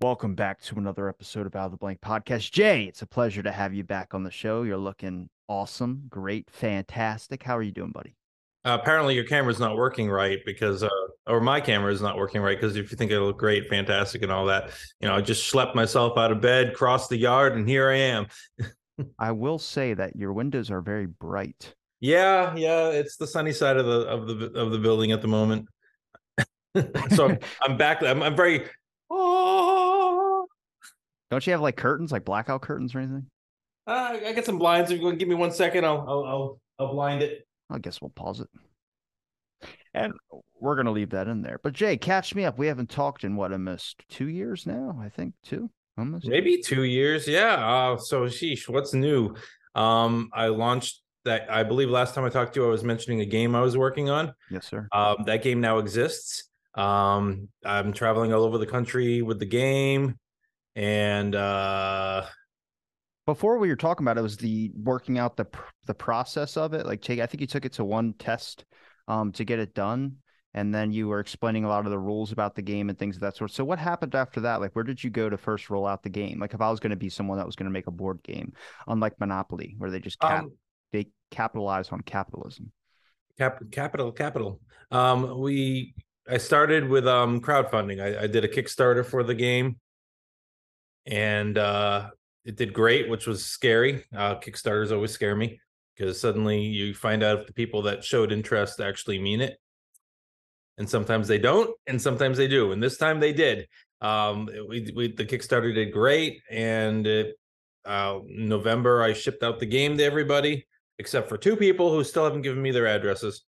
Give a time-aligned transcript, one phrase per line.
[0.00, 2.52] Welcome back to another episode of Out of the Blank Podcast.
[2.52, 4.62] Jay, it's a pleasure to have you back on the show.
[4.62, 7.42] You're looking awesome, great, fantastic.
[7.42, 8.14] How are you doing, buddy?
[8.64, 10.88] Uh, apparently, your camera's not working right because, uh,
[11.26, 14.22] or my camera is not working right because if you think I look great, fantastic,
[14.22, 17.56] and all that, you know, I just schlepped myself out of bed, crossed the yard,
[17.56, 18.28] and here I am.
[19.18, 21.74] I will say that your windows are very bright.
[21.98, 25.28] Yeah, yeah, it's the sunny side of the of the of the building at the
[25.28, 25.66] moment.
[27.14, 28.02] so I'm back.
[28.02, 28.64] I'm, I'm very.
[31.30, 33.26] Don't you have like curtains, like blackout curtains or anything?
[33.86, 34.90] Uh, I got some blinds.
[34.90, 37.46] If you want to give me one second, I'll I'll I'll, I'll blind it.
[37.70, 38.48] I guess we'll pause it.
[39.94, 40.12] And
[40.60, 41.58] we're gonna leave that in there.
[41.62, 42.58] But Jay, catch me up.
[42.58, 44.98] We haven't talked in what almost two years now.
[45.02, 47.26] I think two, almost maybe two years.
[47.26, 47.54] Yeah.
[47.54, 49.34] Uh, so sheesh, what's new?
[49.74, 51.50] Um, I launched that.
[51.50, 53.76] I believe last time I talked to you, I was mentioning a game I was
[53.76, 54.32] working on.
[54.50, 54.88] Yes, sir.
[54.92, 56.44] Um, that game now exists.
[56.74, 60.18] Um, I'm traveling all over the country with the game,
[60.76, 62.24] and uh
[63.26, 65.46] before we were talking about it was the working out the
[65.86, 68.64] the process of it like take i think you took it to one test
[69.06, 70.16] um to get it done
[70.54, 73.16] and then you were explaining a lot of the rules about the game and things
[73.16, 73.50] of that sort.
[73.50, 74.60] So what happened after that?
[74.60, 76.40] Like where did you go to first roll out the game?
[76.40, 78.22] Like if i was going to be someone that was going to make a board
[78.22, 78.52] game
[78.86, 80.52] unlike monopoly where they just cap- um,
[80.92, 82.72] they capitalize on capitalism.
[83.36, 84.60] Cap- capital capital.
[84.90, 85.94] Um we
[86.28, 88.00] i started with um crowdfunding.
[88.02, 89.76] I, I did a kickstarter for the game
[91.08, 92.10] and uh
[92.48, 94.04] it did great, which was scary.
[94.16, 95.60] Uh, Kickstarters always scare me
[95.94, 99.58] because suddenly you find out if the people that showed interest actually mean it,
[100.78, 102.72] and sometimes they don't, and sometimes they do.
[102.72, 103.68] And this time they did.
[104.00, 107.36] Um, we, we the Kickstarter did great, and it,
[107.84, 110.66] uh, November I shipped out the game to everybody
[110.98, 113.44] except for two people who still haven't given me their addresses.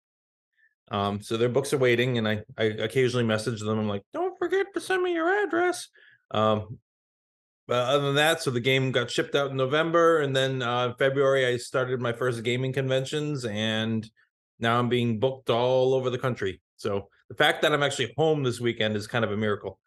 [0.90, 3.78] Um, so their books are waiting, and I I occasionally message them.
[3.78, 5.88] I'm like, don't forget to send me your address.
[6.32, 6.78] Um,
[7.70, 10.92] but other than that, so the game got shipped out in November, and then uh,
[10.98, 14.10] February I started my first gaming conventions, and
[14.58, 16.60] now I'm being booked all over the country.
[16.78, 19.78] So the fact that I'm actually home this weekend is kind of a miracle.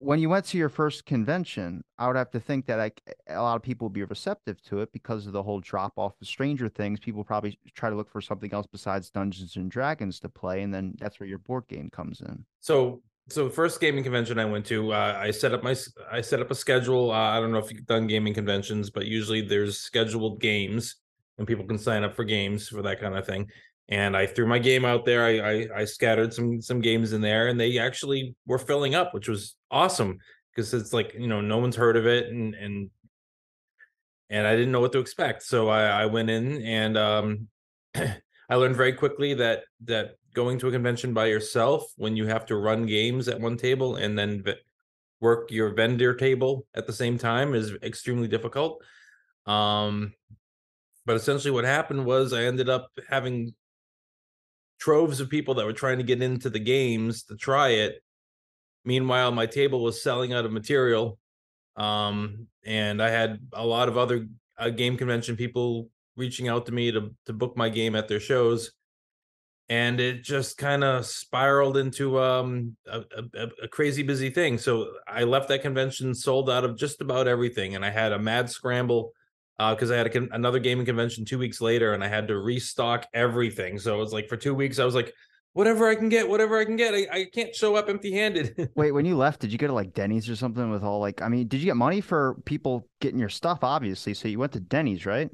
[0.00, 3.40] When you went to your first convention, I would have to think that like a
[3.40, 6.28] lot of people would be receptive to it because of the whole drop off of
[6.28, 7.00] Stranger Things.
[7.00, 10.74] People probably try to look for something else besides Dungeons and Dragons to play, and
[10.74, 12.44] then that's where your board game comes in.
[12.60, 15.74] So so the first gaming convention I went to, uh, I set up my
[16.10, 17.10] I set up a schedule.
[17.10, 20.96] Uh, I don't know if you've done gaming conventions, but usually there's scheduled games
[21.38, 23.48] and people can sign up for games for that kind of thing.
[23.88, 25.24] And I threw my game out there.
[25.24, 29.12] I, I, I scattered some some games in there, and they actually were filling up,
[29.12, 30.18] which was awesome
[30.54, 32.90] because it's like you know no one's heard of it, and and
[34.30, 35.42] and I didn't know what to expect.
[35.42, 37.48] So I, I went in and um,
[37.94, 42.44] I learned very quickly that that going to a convention by yourself when you have
[42.46, 44.54] to run games at one table and then v-
[45.20, 48.82] work your vendor table at the same time is extremely difficult.
[49.46, 50.12] Um,
[51.06, 53.54] but essentially, what happened was I ended up having
[54.78, 58.02] troves of people that were trying to get into the games to try it.
[58.84, 61.18] Meanwhile, my table was selling out of material.
[61.76, 64.26] Um, and I had a lot of other
[64.58, 68.20] uh, game convention people reaching out to me to to book my game at their
[68.20, 68.72] shows
[69.68, 73.02] and it just kind of spiraled into um, a,
[73.34, 74.58] a, a, crazy busy thing.
[74.58, 78.18] So I left that convention sold out of just about everything, and I had a
[78.18, 79.12] mad scramble
[79.58, 82.38] because uh, I had a, another gaming convention two weeks later, and I had to
[82.38, 83.78] restock everything.
[83.78, 85.14] So it was like for two weeks, I was like,
[85.54, 86.94] whatever I can get, whatever I can get.
[86.94, 88.70] I, I can't show up empty handed.
[88.74, 91.22] Wait, when you left, did you go to like Denny's or something with all like?
[91.22, 93.60] I mean, did you get money for people getting your stuff?
[93.62, 95.30] Obviously, so you went to Denny's, right?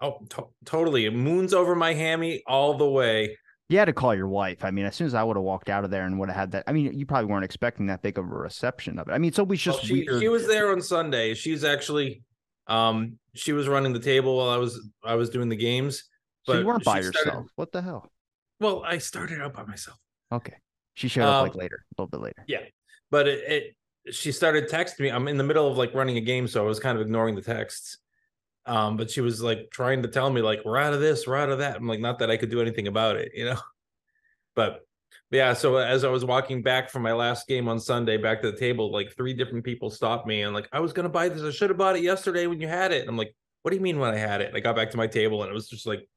[0.00, 1.08] Oh, to- totally.
[1.10, 3.36] Moons over my hammy all the way.
[3.68, 4.64] You had to call your wife.
[4.64, 6.36] I mean, as soon as I would have walked out of there and would have
[6.36, 9.12] had that, I mean, you probably weren't expecting that big of a reception of it.
[9.12, 10.22] I mean, it's always just well, she, weird.
[10.22, 11.34] She was there on Sunday.
[11.34, 12.22] She's actually,
[12.66, 16.04] um, she was running the table while I was I was doing the games.
[16.46, 17.26] But so you weren't by yourself.
[17.26, 18.10] Started, what the hell?
[18.58, 19.98] Well, I started out by myself.
[20.32, 20.54] Okay,
[20.94, 22.44] she showed up like um, later, a little bit later.
[22.48, 22.60] Yeah,
[23.10, 23.76] but it,
[24.06, 25.10] it she started texting me.
[25.10, 27.34] I'm in the middle of like running a game, so I was kind of ignoring
[27.34, 27.98] the texts.
[28.68, 31.36] Um, but she was like trying to tell me like we're out of this, we're
[31.36, 31.76] out of that.
[31.76, 33.58] I'm like, not that I could do anything about it, you know.
[34.54, 34.80] But
[35.30, 38.50] yeah, so as I was walking back from my last game on Sunday back to
[38.50, 41.42] the table, like three different people stopped me and like, I was gonna buy this.
[41.42, 43.02] I should have bought it yesterday when you had it.
[43.02, 43.32] And I'm like,
[43.62, 44.48] what do you mean when I had it?
[44.48, 46.08] And I got back to my table and it was just like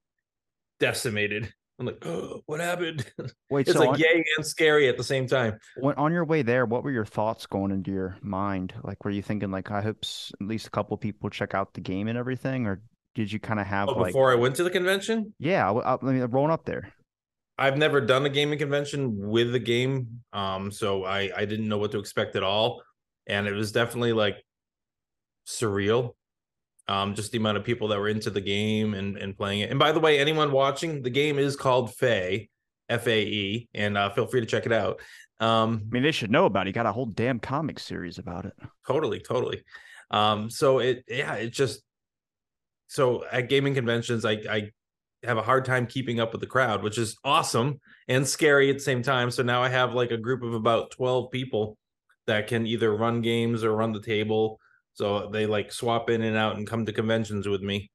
[0.79, 1.53] decimated.
[1.81, 3.11] I'm like, oh, what happened?
[3.49, 5.57] Wait, it's so like on, yay and scary at the same time.
[5.77, 8.71] When on your way there, what were your thoughts going into your mind?
[8.83, 11.81] Like, were you thinking like, I hope at least a couple people check out the
[11.81, 12.83] game and everything, or
[13.15, 15.33] did you kind of have oh, like before I went to the convention?
[15.39, 16.93] Yeah, I, I, I mean, rolling up there.
[17.57, 21.79] I've never done a gaming convention with a game, um, so I I didn't know
[21.79, 22.83] what to expect at all.
[23.25, 24.37] and it was definitely like
[25.47, 26.13] surreal.
[26.87, 29.69] Um, just the amount of people that were into the game and and playing it.
[29.69, 32.49] And by the way, anyone watching, the game is called Fae,
[32.89, 34.99] F A E, and uh, feel free to check it out.
[35.39, 36.69] Um, I mean, they should know about it.
[36.69, 38.53] You got a whole damn comic series about it.
[38.85, 39.63] Totally, totally.
[40.11, 41.81] Um, so it yeah, it just
[42.87, 44.71] so at gaming conventions, I I
[45.23, 48.77] have a hard time keeping up with the crowd, which is awesome and scary at
[48.77, 49.31] the same time.
[49.31, 51.77] So now I have like a group of about 12 people
[52.27, 54.59] that can either run games or run the table.
[54.93, 57.89] So they like swap in and out and come to conventions with me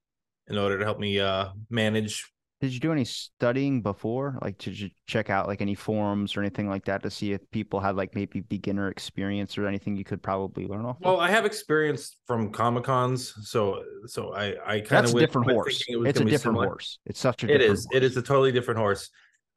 [0.48, 2.25] in order to help me uh manage
[2.60, 4.38] did you do any studying before?
[4.40, 7.40] Like, did you check out like any forums or anything like that to see if
[7.50, 10.96] people had like maybe beginner experience or anything you could probably learn off?
[11.00, 11.20] Well, of?
[11.20, 15.84] I have experience from Comic Cons, so so I I kind of different horse.
[15.87, 16.66] It it's a different similar.
[16.69, 16.99] horse.
[17.04, 17.88] It's such a it is horse.
[17.92, 19.10] it is a totally different horse.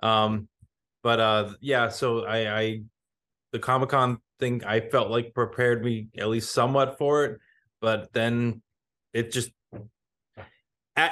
[0.03, 0.50] Um,
[1.01, 1.88] but uh, yeah.
[1.88, 2.81] So I I
[3.53, 7.39] the Comic Con thing I felt like prepared me at least somewhat for it,
[7.81, 8.62] but then
[9.13, 9.51] it just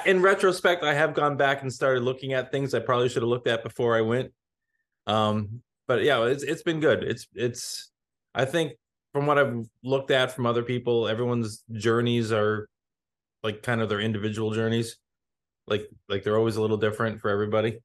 [0.04, 3.28] in retrospect, I have gone back and started looking at things I probably should have
[3.28, 4.32] looked at before I went.
[5.06, 7.02] Um, but yeah, it's it's been good.
[7.02, 7.90] It's it's
[8.34, 8.72] I think
[9.12, 12.68] from what I've looked at from other people, everyone's journeys are
[13.42, 14.98] like kind of their individual journeys.
[15.66, 17.78] Like like they're always a little different for everybody.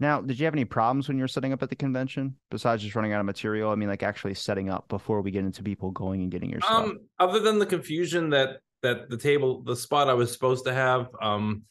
[0.00, 2.82] Now, did you have any problems when you were setting up at the convention besides
[2.82, 3.70] just running out of material?
[3.70, 6.60] I mean, like actually setting up before we get into people going and getting your
[6.60, 6.84] stuff.
[6.84, 10.74] Um, other than the confusion that that the table, the spot I was supposed to
[10.74, 11.62] have, um,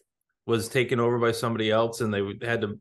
[0.45, 2.79] was taken over by somebody else, and they had to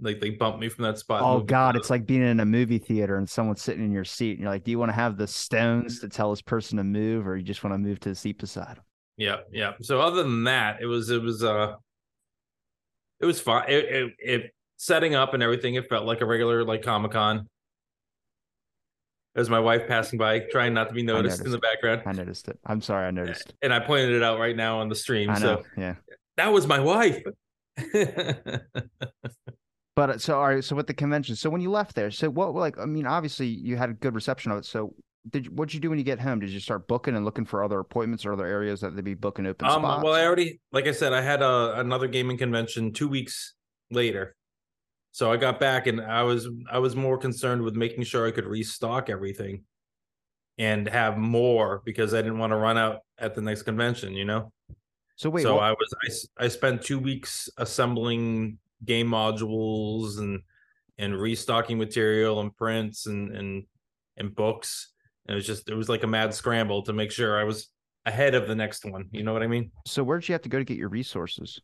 [0.00, 1.22] like they bumped me from that spot.
[1.22, 4.32] Oh God, it's like being in a movie theater and someone's sitting in your seat,
[4.32, 6.84] and you're like, do you want to have the stones to tell this person to
[6.84, 8.84] move, or you just want to move to the seat beside them?
[9.16, 9.72] Yeah, yeah.
[9.82, 11.74] So other than that, it was it was uh
[13.20, 13.64] it was fine.
[13.68, 15.74] It, it, it setting up and everything.
[15.74, 17.46] It felt like a regular like Comic Con.
[19.36, 22.02] As my wife passing by, trying not to be noticed in the background.
[22.04, 22.58] I noticed it.
[22.66, 23.54] I'm sorry, I noticed.
[23.62, 25.30] And I pointed it out right now on the stream.
[25.30, 25.38] I know.
[25.38, 25.94] So yeah,
[26.36, 27.22] that was my wife.
[29.94, 30.64] but uh, so all right.
[30.64, 32.54] So with the convention, so when you left there, so what?
[32.54, 34.64] Like, I mean, obviously you had a good reception of it.
[34.64, 34.94] So
[35.30, 36.40] did what'd you do when you get home?
[36.40, 39.14] Did you start booking and looking for other appointments or other areas that they'd be
[39.14, 40.02] booking open um, spots?
[40.02, 43.54] Well, I already, like I said, I had a, uh, another gaming convention two weeks
[43.92, 44.34] later.
[45.12, 48.30] So I got back and I was I was more concerned with making sure I
[48.30, 49.64] could restock everything
[50.58, 54.24] and have more because I didn't want to run out at the next convention, you
[54.24, 54.52] know.
[55.16, 55.64] So wait, so what?
[55.64, 60.42] I was I, I spent 2 weeks assembling game modules and
[60.98, 63.64] and restocking material and prints and and
[64.16, 64.92] and books.
[65.26, 67.68] And it was just it was like a mad scramble to make sure I was
[68.06, 69.08] ahead of the next one.
[69.10, 69.70] You know what I mean?
[69.86, 71.60] So where'd you have to go to get your resources?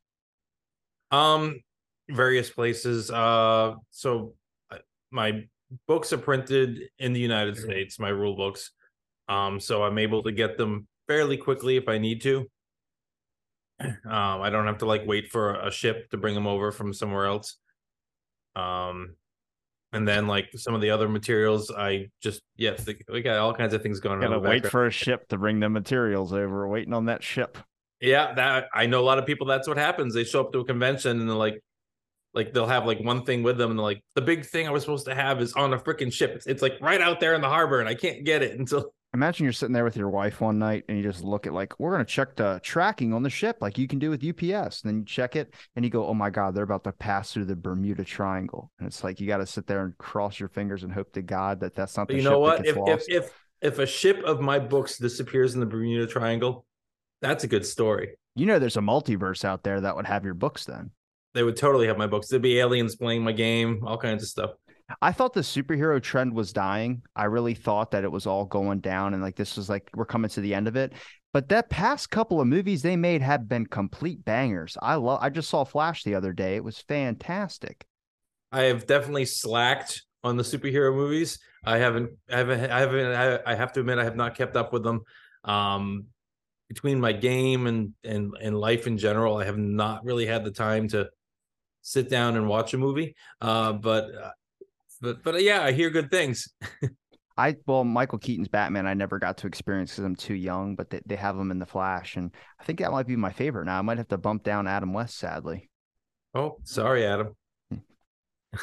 [1.10, 1.60] Um,
[2.08, 3.10] various places.
[3.10, 4.34] Uh, so
[5.10, 5.44] my
[5.86, 8.70] books are printed in the United States, my rule books.
[9.28, 12.46] Um, so I'm able to get them fairly quickly if I need to.
[14.06, 16.94] Um, I don't have to like wait for a ship to bring them over from
[16.94, 17.58] somewhere else.
[18.54, 19.16] Um,
[19.92, 22.74] and then like some of the other materials, I just yeah,
[23.12, 24.30] we got all kinds of things going on.
[24.30, 26.66] Gotta wait for a ship to bring the materials over.
[26.66, 27.58] Waiting on that ship.
[28.00, 29.46] Yeah, that I know a lot of people.
[29.46, 30.14] That's what happens.
[30.14, 31.62] They show up to a convention and they're like,
[32.36, 34.82] like they'll have like one thing with them and like the big thing I was
[34.82, 36.32] supposed to have is on a freaking ship.
[36.36, 38.92] It's, it's like right out there in the harbor and I can't get it until
[39.14, 41.80] Imagine you're sitting there with your wife one night and you just look at like
[41.80, 44.82] we're gonna check the tracking on the ship like you can do with UPS.
[44.82, 47.32] And then you check it and you go, Oh my god, they're about to pass
[47.32, 48.70] through the Bermuda Triangle.
[48.78, 51.22] And it's like you got to sit there and cross your fingers and hope to
[51.22, 53.30] God that that's not the you know what if, if if
[53.62, 56.66] if a ship of my books disappears in the Bermuda Triangle,
[57.22, 58.18] that's a good story.
[58.34, 60.90] You know, there's a multiverse out there that would have your books then.
[61.36, 62.28] They would totally have my books.
[62.28, 64.52] There'd be aliens playing my game, all kinds of stuff.
[65.02, 67.02] I thought the superhero trend was dying.
[67.14, 70.06] I really thought that it was all going down and like this was like we're
[70.06, 70.94] coming to the end of it.
[71.34, 74.78] But that past couple of movies they made have been complete bangers.
[74.80, 76.56] I love I just saw Flash the other day.
[76.56, 77.84] It was fantastic.
[78.50, 81.38] I have definitely slacked on the superhero movies.
[81.66, 84.72] I haven't I haven't I haven't I have to admit I have not kept up
[84.72, 85.02] with them.
[85.44, 86.06] Um
[86.68, 90.50] between my game and and and life in general, I have not really had the
[90.50, 91.10] time to
[91.86, 93.14] sit down and watch a movie.
[93.40, 94.30] Uh, but uh,
[95.00, 96.48] but but uh, yeah, I hear good things.
[97.38, 98.86] I well, Michael Keaton's Batman.
[98.86, 101.58] I never got to experience because I'm too young, but they, they have him in
[101.58, 103.78] the Flash, and I think that might be my favorite now.
[103.78, 105.70] I might have to bump down Adam West, sadly.
[106.34, 107.36] Oh, sorry, Adam.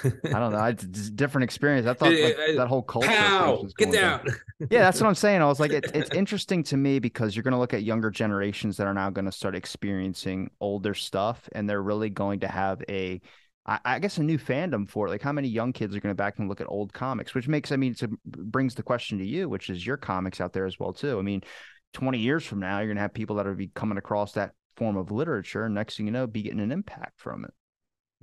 [0.04, 0.64] I don't know.
[0.66, 1.88] It's a different experience.
[1.88, 3.08] I thought like, that whole culture.
[3.08, 3.66] Pow!
[3.78, 4.28] Get down.
[4.60, 5.42] yeah, that's what I'm saying.
[5.42, 8.10] I was like, it, it's interesting to me because you're going to look at younger
[8.10, 12.48] generations that are now going to start experiencing older stuff, and they're really going to
[12.48, 13.22] have a
[13.66, 15.12] I, I guess a new fandom for it.
[15.12, 17.48] Like how many young kids are going to back and look at old comics, which
[17.48, 20.66] makes I mean it brings the question to you, which is your comics out there
[20.66, 21.20] as well too.
[21.20, 21.42] I mean,
[21.94, 24.52] twenty years from now, you're going to have people that are be coming across that
[24.76, 27.54] form of literature, and next thing you know, be getting an impact from it.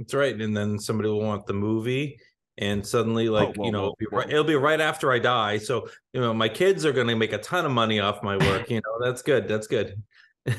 [0.01, 2.19] That's right, and then somebody will want the movie,
[2.57, 5.19] and suddenly, Oh, like whoa, you know, it'll be, right, it'll be right after I
[5.19, 5.59] die.
[5.59, 8.39] So you know, my kids are going to make a ton of money off my
[8.39, 8.71] work.
[8.71, 9.47] You know, that's good.
[9.47, 10.03] That's good.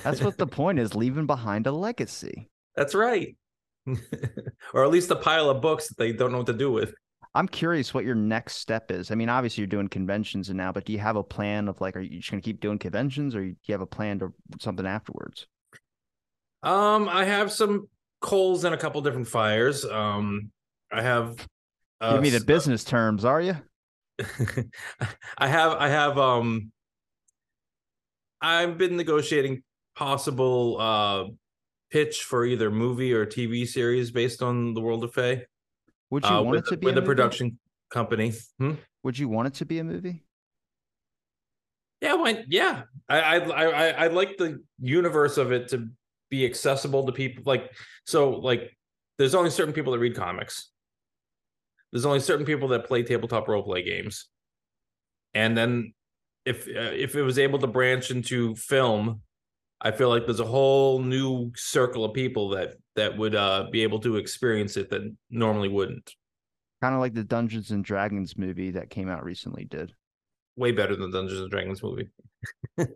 [0.03, 2.51] That's what the point is, leaving behind a legacy.
[2.75, 3.35] That's right.
[4.75, 6.93] or at least a pile of books that they don't know what to do with.
[7.33, 9.09] I'm curious what your next step is.
[9.09, 11.81] I mean, obviously you're doing conventions and now, but do you have a plan of
[11.81, 14.19] like, are you just going to keep doing conventions, or do you have a plan
[14.19, 15.47] to something afterwards?
[16.61, 17.87] Um, I have some
[18.21, 19.83] coals in a couple different fires.
[19.85, 20.51] Um,
[20.91, 21.45] I have.
[21.99, 23.57] Uh, Give me the business terms, are you?
[25.37, 25.73] I have.
[25.73, 26.17] I have.
[26.17, 26.71] Um,
[28.41, 29.63] I've been negotiating
[29.95, 31.25] possible uh
[31.91, 35.43] pitch for either movie or TV series based on the World of Fae.
[36.09, 37.05] Would you uh, want with, it to be with a a movie?
[37.07, 37.59] production
[37.91, 38.33] company.
[38.57, 38.75] Hmm?
[39.03, 40.23] Would you want it to be a movie?
[42.01, 42.43] Yeah, why?
[42.47, 45.89] Yeah, I, I, I, I- like the universe of it to
[46.31, 47.43] be accessible to people.
[47.45, 47.71] Like,
[48.05, 48.75] so, like,
[49.19, 50.71] there's only certain people that read comics.
[51.91, 54.29] There's only certain people that play tabletop role play games,
[55.35, 55.93] and then
[56.45, 59.21] if uh, if it was able to branch into film,
[59.81, 63.83] I feel like there's a whole new circle of people that that would uh, be
[63.83, 66.15] able to experience it that normally wouldn't.
[66.81, 69.93] Kind of like the Dungeons and Dragons movie that came out recently did.
[70.55, 72.09] Way better than Dungeons and Dragons movie.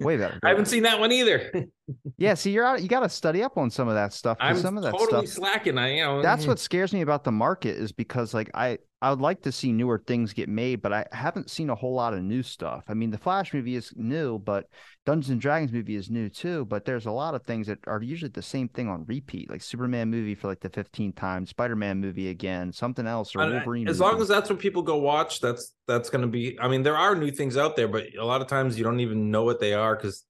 [0.02, 0.40] Way better.
[0.44, 1.52] I haven't seen that one either.
[2.18, 2.82] Yeah, see, you're out.
[2.82, 4.38] You got to study up on some of that stuff.
[4.40, 5.38] I'm some of that totally stuff.
[5.38, 5.78] slacking.
[5.78, 6.48] I you know That's eh.
[6.48, 9.72] what scares me about the market is because like I I would like to see
[9.72, 12.86] newer things get made, but I haven't seen a whole lot of new stuff.
[12.88, 14.66] I mean, the Flash movie is new, but
[15.06, 16.66] Dungeons and Dragons movie is new too.
[16.66, 19.62] But there's a lot of things that are usually the same thing on repeat, like
[19.62, 23.52] Superman movie for like the 15th time, Spider Man movie again, something else, or And,
[23.54, 23.88] Wolverine.
[23.88, 24.12] as movie.
[24.12, 26.98] long as that's what people go watch that's that's going to be i mean there
[26.98, 29.60] are new things out there but a lot of times you don't even know what
[29.60, 30.26] they are because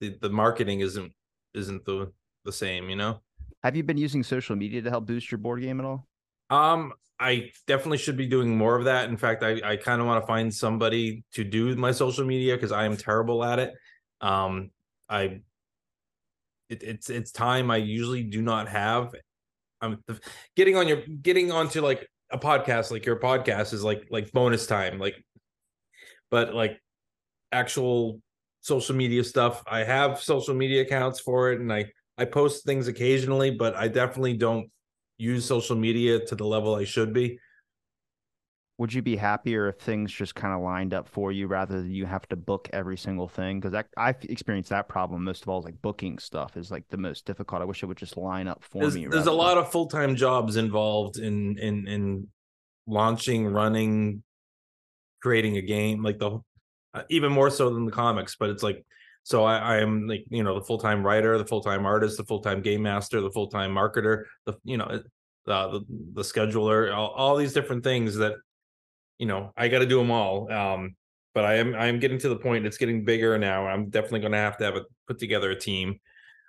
[0.00, 1.12] the, the marketing isn't
[1.54, 2.10] isn't the
[2.44, 3.20] the same you know?
[3.62, 6.06] Have you been using social media to help boost your board game at all?
[6.50, 9.08] um i definitely should be doing more of that.
[9.08, 12.54] In fact i i kind of want to find somebody to do my social media
[12.54, 13.74] because i am terrible at it.
[14.20, 14.70] Um
[15.08, 15.40] i
[16.68, 19.14] it, it's it's time i usually do not have
[19.80, 20.02] i'm
[20.56, 24.66] getting on your getting onto like a podcast like your podcast is like like bonus
[24.66, 25.14] time like
[26.30, 26.80] but like
[27.52, 28.20] actual
[28.66, 31.84] social media stuff i have social media accounts for it and i
[32.18, 34.68] i post things occasionally but i definitely don't
[35.18, 37.38] use social media to the level i should be
[38.78, 41.92] Would you be happier if things just kind of lined up for you rather than
[41.92, 43.58] you have to book every single thing?
[43.60, 45.60] Because I've experienced that problem most of all.
[45.60, 47.62] Is like booking stuff is like the most difficult.
[47.62, 49.06] I wish it would just line up for there's, me.
[49.06, 52.28] there's a lot of full-time jobs involved in in in
[52.86, 54.22] launching running
[55.22, 56.38] creating a game like the
[57.08, 58.84] even more so than the comics but it's like
[59.22, 62.60] so i i am like you know the full-time writer the full-time artist the full-time
[62.60, 64.84] game master the full-time marketer the you know
[65.48, 65.84] uh, the
[66.14, 68.34] the scheduler all, all these different things that
[69.18, 70.94] you know i got to do them all um
[71.34, 74.20] but i am i am getting to the point it's getting bigger now i'm definitely
[74.20, 76.00] going to have to have a put together a team.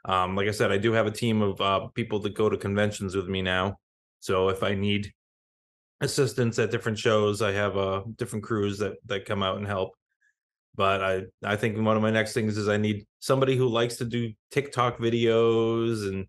[0.06, 2.58] Um like i said i do have a team of uh people that go to
[2.58, 3.78] conventions with me now
[4.20, 5.12] so if i need
[6.02, 9.94] assistance at different shows i have uh different crews that that come out and help
[10.78, 13.98] but i i think one of my next things is i need somebody who likes
[13.98, 16.26] to do tiktok videos and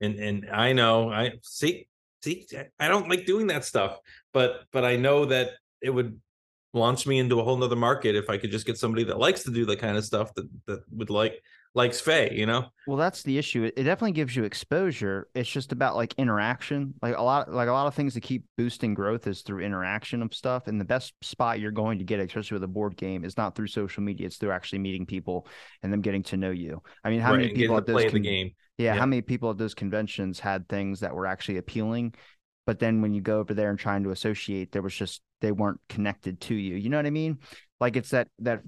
[0.00, 1.86] and and i know i see
[2.22, 2.46] see
[2.78, 3.98] i don't like doing that stuff
[4.32, 6.20] but but i know that it would
[6.74, 9.44] launch me into a whole nother market if i could just get somebody that likes
[9.44, 11.40] to do that kind of stuff that that would like
[11.74, 13.64] likes Fae, you know Well, that's the issue.
[13.64, 15.28] It, it definitely gives you exposure.
[15.34, 16.92] It's just about like interaction.
[17.00, 20.20] Like a lot, like a lot of things to keep boosting growth is through interaction
[20.20, 20.66] of stuff.
[20.66, 23.54] And the best spot you're going to get, especially with a board game, is not
[23.56, 24.26] through social media.
[24.26, 25.46] It's through actually meeting people
[25.82, 26.82] and them getting to know you.
[27.02, 29.00] I mean, how right, many people at those play the con- game Yeah, Yeah.
[29.00, 32.14] how many people at those conventions had things that were actually appealing,
[32.66, 35.52] but then when you go over there and trying to associate, there was just they
[35.52, 36.76] weren't connected to you.
[36.76, 37.38] You know what I mean?
[37.80, 38.62] Like it's that that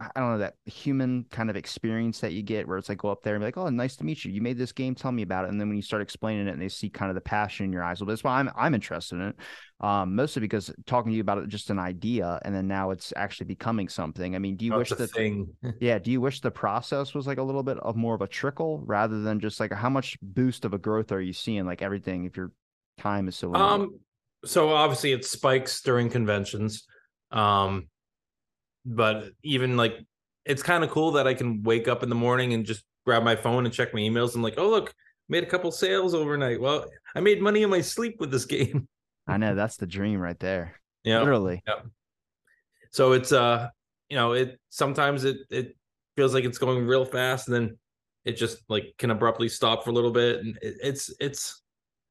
[0.00, 3.10] I don't know that human kind of experience that you get where it's like go
[3.10, 4.32] up there and be like, oh, nice to meet you.
[4.32, 5.50] You made this game, tell me about it.
[5.50, 7.72] And then when you start explaining it and they see kind of the passion in
[7.72, 9.36] your eyes, well, that's why I'm I'm interested in it.
[9.80, 13.12] Um, mostly because talking to you about it just an idea, and then now it's
[13.16, 14.34] actually becoming something.
[14.34, 15.98] I mean, do you Oh, wish that thing yeah.
[15.98, 18.80] Do you wish the process was like a little bit of more of a trickle
[18.86, 21.66] rather than just like how much boost of a growth are you seeing?
[21.66, 22.52] Like everything, if your
[22.98, 23.52] time is so?
[23.54, 23.98] Um,
[24.44, 26.86] so obviously it spikes during conventions.
[27.30, 27.88] Um,
[28.84, 29.94] but even like
[30.44, 33.22] it's kind of cool that I can wake up in the morning and just grab
[33.22, 34.34] my phone and check my emails.
[34.34, 34.92] and like, oh look,
[35.28, 36.60] made a couple sales overnight.
[36.60, 38.88] Well, I made money in my sleep with this game.
[39.26, 40.74] I know that's the dream right there.
[41.04, 41.20] Yeah.
[41.20, 41.62] Literally.
[41.66, 41.80] Yeah.
[42.90, 43.68] So it's uh,
[44.08, 45.76] you know, it sometimes it it
[46.16, 47.78] feels like it's going real fast, and then
[48.24, 51.62] it just like can abruptly stop for a little bit, and it, it's it's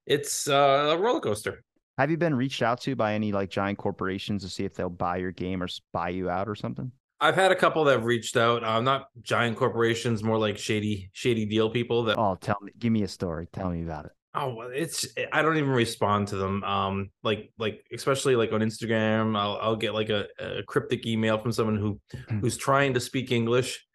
[0.08, 1.64] it's uh, a roller coaster.
[2.02, 4.90] Have you been reached out to by any like giant corporations to see if they'll
[4.90, 6.92] buy your game or buy you out or something?
[7.20, 8.64] I've had a couple that have reached out.
[8.64, 12.06] Uh, not giant corporations, more like shady, shady deal people.
[12.06, 13.48] That oh, tell me, give me a story.
[13.54, 14.14] Tell me about it.
[14.34, 16.64] Oh, it's I don't even respond to them.
[16.64, 21.38] Um, like like especially like on Instagram, I'll I'll get like a, a cryptic email
[21.38, 22.00] from someone who
[22.42, 23.86] who's trying to speak English,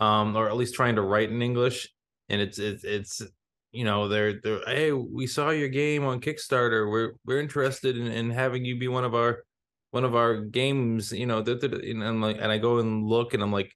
[0.00, 1.90] um, or at least trying to write in English,
[2.30, 3.20] and it's it's it's
[3.72, 6.90] you know they're they're hey we saw your game on Kickstarter.
[6.90, 9.44] We're we're interested in, in having you be one of our
[9.90, 11.12] one of our games.
[11.12, 13.52] You know, da, da, da," and I'm like and I go and look and I'm
[13.52, 13.72] like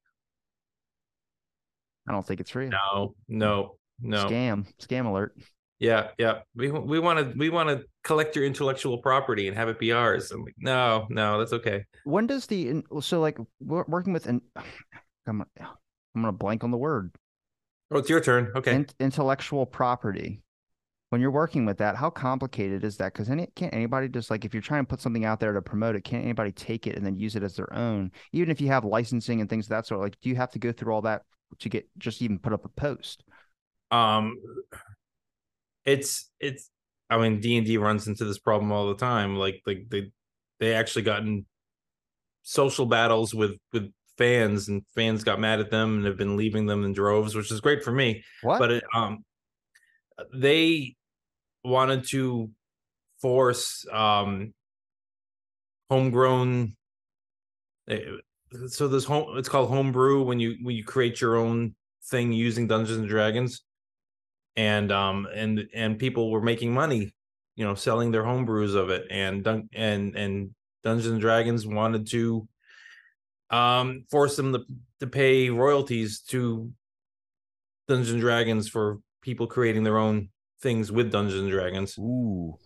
[2.08, 2.70] I don't think it's real.
[2.70, 5.36] no no no Scam, scam alert.
[5.78, 6.40] Yeah, yeah.
[6.54, 9.92] We we want to we want to collect your intellectual property and have it be
[9.92, 10.30] ours.
[10.30, 11.84] I'm like, no, no, that's okay.
[12.04, 14.40] When does the so like working with an
[15.26, 17.14] I'm I'm gonna blank on the word
[17.90, 18.50] Oh, it's your turn.
[18.56, 18.74] Okay.
[18.74, 20.40] In- intellectual property.
[21.10, 23.12] When you're working with that, how complicated is that?
[23.12, 25.62] Because any, can't anybody just like if you're trying to put something out there to
[25.62, 28.10] promote it, can't anybody take it and then use it as their own?
[28.32, 30.58] Even if you have licensing and things of that sort, like do you have to
[30.58, 31.22] go through all that
[31.60, 33.22] to get just even put up a post?
[33.90, 34.38] um,
[35.84, 36.70] it's it's.
[37.10, 39.36] I mean, D and D runs into this problem all the time.
[39.36, 40.10] Like like they
[40.58, 41.46] they actually gotten
[42.42, 46.66] social battles with with fans, and fans got mad at them and have been leaving
[46.66, 48.24] them in droves, which is great for me.
[48.42, 48.59] What?
[48.59, 49.24] but it, um
[50.33, 50.94] they
[51.64, 52.50] wanted to
[53.20, 54.53] force um
[55.90, 56.77] homegrown
[57.88, 58.00] eh,
[58.68, 61.74] so this home it's called homebrew when you when you create your own
[62.11, 63.62] thing using dungeons and dragons
[64.57, 67.12] and um and and people were making money
[67.57, 70.50] you know selling their homebrews of it and dun- and and
[70.83, 72.46] dungeons and dragons wanted to
[73.50, 74.64] um force them to,
[75.00, 76.72] to pay royalties to
[77.88, 80.30] Dungeons and Dragons for people creating their own
[80.61, 81.96] things with Dungeons and Dragons.
[81.98, 82.59] Ooh,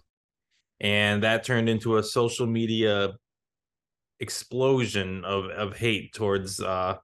[0.80, 3.14] And that turned into a social media
[4.20, 6.96] explosion of, of hate towards uh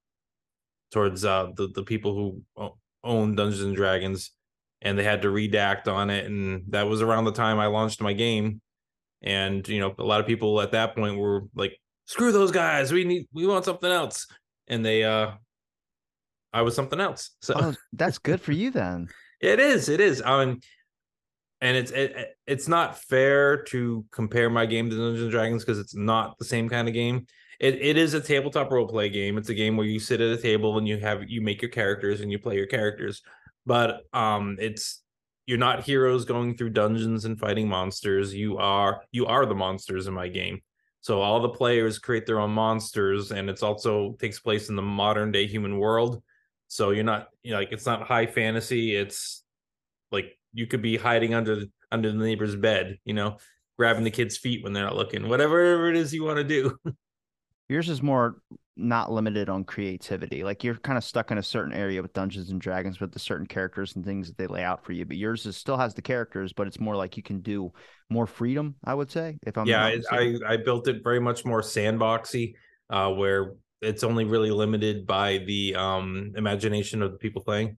[0.90, 2.70] towards uh the, the people who
[3.02, 4.32] own Dungeons and Dragons.
[4.82, 6.26] And they had to redact on it.
[6.26, 8.60] And that was around the time I launched my game.
[9.22, 12.92] And you know a lot of people at that point were like screw those guys
[12.92, 14.26] we need we want something else
[14.68, 15.30] and they uh
[16.52, 19.08] I was something else so oh, that's good for you then.
[19.40, 19.88] it is.
[19.88, 20.22] It is.
[20.22, 20.60] Um,
[21.60, 25.64] and it's it, it- it's not fair to compare my game to Dungeons and Dragons
[25.64, 27.26] because it's not the same kind of game.
[27.58, 29.38] It it is a tabletop role play game.
[29.38, 31.70] It's a game where you sit at a table and you have you make your
[31.70, 33.22] characters and you play your characters.
[33.66, 35.02] But um, it's
[35.46, 38.34] you're not heroes going through dungeons and fighting monsters.
[38.34, 40.60] You are you are the monsters in my game.
[41.04, 44.80] So all the players create their own monsters, and it's also takes place in the
[44.80, 46.22] modern day human world.
[46.68, 48.96] So you're not you know, like it's not high fantasy.
[48.96, 49.42] It's
[50.10, 53.36] like you could be hiding under the, under the neighbor's bed, you know,
[53.76, 55.28] grabbing the kids' feet when they're not looking.
[55.28, 56.74] Whatever it is you want to do.
[57.68, 58.38] Yours is more
[58.76, 60.42] not limited on creativity.
[60.42, 63.18] Like you're kind of stuck in a certain area with Dungeons and Dragons with the
[63.18, 65.04] certain characters and things that they lay out for you.
[65.04, 67.72] But yours is still has the characters, but it's more like you can do
[68.10, 68.74] more freedom.
[68.84, 70.00] I would say, if I'm yeah, I.
[70.10, 72.54] I I built it very much more sandboxy,
[72.90, 77.76] uh, where it's only really limited by the um imagination of the people playing.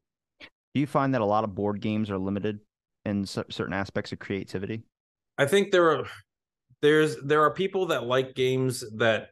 [0.74, 2.60] Do you find that a lot of board games are limited
[3.04, 4.82] in cer- certain aspects of creativity?
[5.38, 6.06] I think there are
[6.82, 9.28] there's there are people that like games that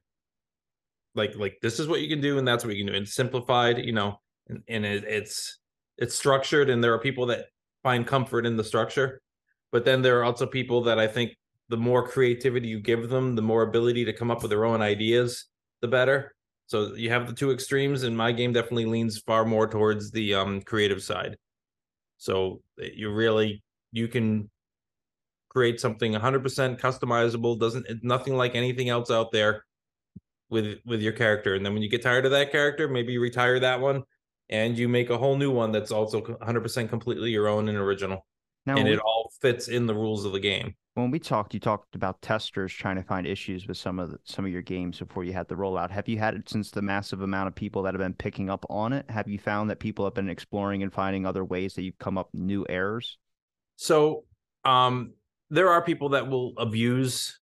[1.15, 2.99] like like this is what you can do and that's what you can do.
[2.99, 5.59] and simplified, you know, and, and it, it's
[5.99, 7.47] it's structured, and there are people that
[7.83, 9.21] find comfort in the structure.
[9.73, 11.37] But then there are also people that I think
[11.69, 14.83] the more creativity you give them, the more ability to come up with their own
[14.83, 15.47] ideas,
[15.81, 16.35] the better.
[16.67, 20.35] So you have the two extremes, and my game definitely leans far more towards the
[20.35, 21.37] um creative side.
[22.19, 24.51] So eh, you really you can
[25.49, 29.65] create something 100% customizable doesn't nothing like anything else out there
[30.51, 33.21] with with your character and then when you get tired of that character maybe you
[33.21, 34.03] retire that one
[34.51, 38.27] and you make a whole new one that's also 100% completely your own and original
[38.67, 41.59] Now, and it all fits in the rules of the game when we talked, you
[41.59, 45.01] talked about testers trying to find issues with some of the, some of your games
[45.01, 45.91] before you had the rollout.
[45.91, 48.65] Have you had it since the massive amount of people that have been picking up
[48.71, 49.11] on it?
[49.11, 52.17] Have you found that people have been exploring and finding other ways that you've come
[52.17, 53.19] up new errors?
[53.77, 54.25] so
[54.65, 55.13] um
[55.51, 57.39] there are people that will abuse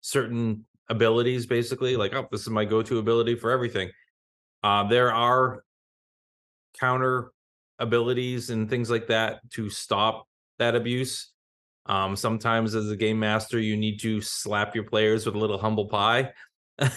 [0.00, 3.90] certain abilities basically like oh this is my go-to ability for everything
[4.62, 5.64] uh there are
[6.78, 7.32] counter
[7.78, 10.26] abilities and things like that to stop
[10.58, 11.30] that abuse.
[11.86, 15.58] Um, sometimes as a game master, you need to slap your players with a little
[15.58, 16.32] humble pie.
[16.80, 16.88] you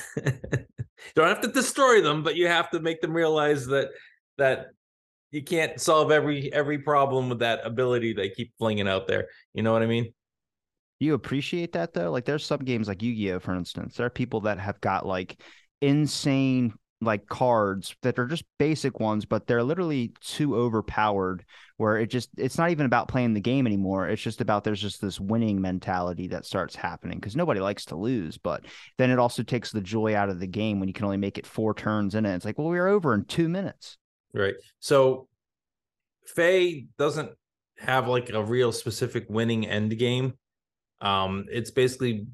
[1.16, 3.90] don't have to destroy them, but you have to make them realize that
[4.38, 4.68] that
[5.32, 9.28] you can't solve every every problem with that ability they keep flinging out there.
[9.54, 10.14] You know what I mean?
[11.00, 12.12] You appreciate that though?
[12.12, 13.96] Like there's some games like Yu-Gi-Oh, for instance.
[13.98, 15.42] There are people that have got like
[15.82, 21.46] insane like cards that are just basic ones, but they're literally too overpowered
[21.78, 24.08] where it just it's not even about playing the game anymore.
[24.08, 27.98] It's just about there's just this winning mentality that starts happening because nobody likes to
[27.98, 28.66] lose, but
[28.98, 31.38] then it also takes the joy out of the game when you can only make
[31.38, 32.36] it four turns in it.
[32.36, 33.98] It's like, well, we are over in two minutes.
[34.34, 34.56] Right.
[34.80, 35.28] So
[36.26, 37.32] Fae doesn't
[37.78, 40.34] have like a real specific winning end game.
[41.02, 42.28] Um, it's basically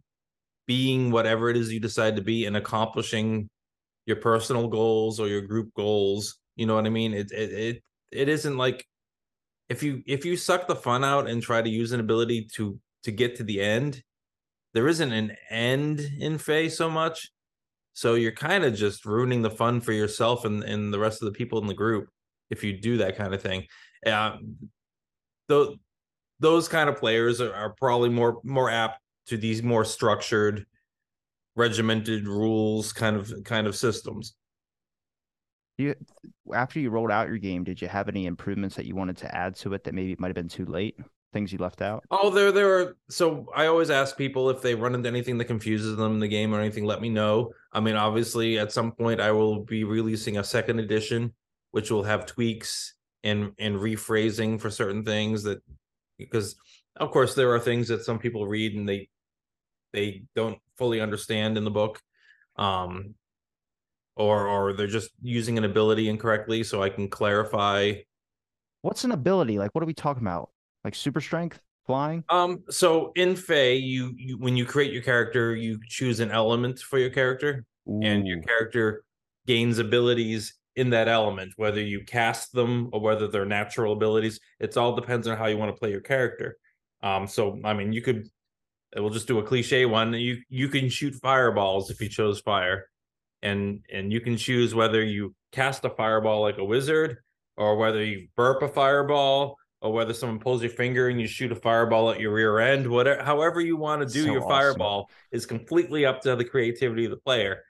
[0.68, 3.50] being whatever it is you decide to be and accomplishing
[4.06, 6.38] your personal goals or your group goals.
[6.56, 7.14] You know what I mean?
[7.14, 8.86] It it it, it isn't like
[9.70, 12.80] if you if you suck the fun out and try to use an ability to
[13.04, 14.04] to get to the end,
[14.74, 17.32] there isn't an end in Fae so much.
[17.94, 21.26] So you're kind of just ruining the fun for yourself and, and the rest of
[21.26, 22.10] the people in the group
[22.50, 23.66] if you do that kind of thing.
[24.06, 24.38] Uh,
[25.48, 25.78] those
[26.42, 30.66] those kind of players are, are probably more more apt to these more structured,
[31.56, 34.36] regimented rules kind of kind of systems.
[35.78, 35.96] You
[36.54, 39.34] after you rolled out your game, did you have any improvements that you wanted to
[39.34, 40.98] add to it that maybe it might have been too late?
[41.34, 42.04] things you left out?
[42.12, 45.46] Oh, there there are so I always ask people if they run into anything that
[45.46, 47.54] confuses them in the game or anything, let me know.
[47.72, 51.34] I mean, obviously at some point I will be releasing a second edition
[51.72, 55.62] which will have tweaks and and rephrasing for certain things that
[56.30, 56.56] because
[56.96, 59.10] of course there are things that some people read and they
[59.94, 62.00] they don't fully understand in the book
[62.58, 63.14] um
[64.16, 67.94] or or they're just using an ability incorrectly so I can clarify
[68.82, 69.60] What's an ability?
[69.60, 70.50] Like what are we talking about?
[70.84, 72.24] Like super strength, flying?
[72.30, 76.80] Um, so in Fae you, you when you create your character, you choose an element
[76.80, 78.00] for your character, Ooh.
[78.02, 79.04] and your character
[79.46, 84.40] gains abilities in that element, whether you cast them or whether they're natural abilities.
[84.60, 86.58] It's all depends on how you want to play your character.
[87.04, 88.28] Um, so I mean, you could
[88.96, 90.14] we'll just do a cliche one.
[90.14, 92.88] You you can shoot fireballs if you chose fire,
[93.42, 97.18] and and you can choose whether you cast a fireball like a wizard
[97.58, 101.52] or whether you burp a fireball or whether someone pulls your finger and you shoot
[101.52, 104.50] a fireball at your rear end, whatever, however you want to do so your awesome.
[104.50, 107.64] fireball is completely up to the creativity of the player.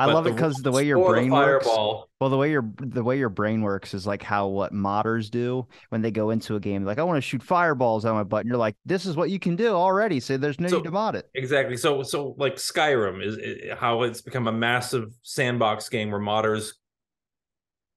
[0.00, 1.66] I but love it because the way your brain works.
[1.66, 5.66] Well, the way your the way your brain works is like how what modders do
[5.90, 6.86] when they go into a game.
[6.86, 8.40] Like, I want to shoot fireballs on my butt.
[8.40, 10.18] And you're like, this is what you can do already.
[10.18, 11.28] So there's no so, need to mod it.
[11.34, 11.76] Exactly.
[11.76, 16.70] So so like Skyrim is, is how it's become a massive sandbox game where modders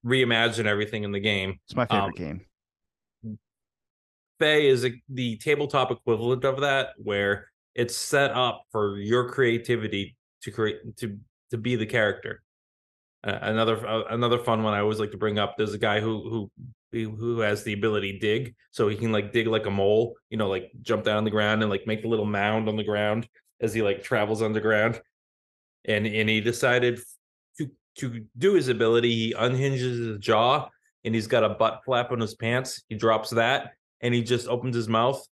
[0.06, 1.58] reimagine everything in the game.
[1.66, 2.46] It's my favorite um, game.
[4.40, 10.18] Fae is a, the tabletop equivalent of that, where it's set up for your creativity
[10.42, 11.18] to create to
[11.54, 12.42] to be the character.
[13.24, 13.76] Another
[14.10, 15.56] another fun one I always like to bring up.
[15.56, 16.50] There's a guy who
[16.92, 20.38] who who has the ability dig, so he can like dig like a mole, you
[20.38, 22.84] know, like jump down on the ground and like make a little mound on the
[22.84, 23.30] ground
[23.62, 25.00] as he like travels underground.
[25.86, 27.00] And and he decided
[27.60, 30.68] to to do his ability, he unhinges his jaw
[31.06, 32.82] and he's got a butt flap on his pants.
[32.90, 35.26] He drops that and he just opens his mouth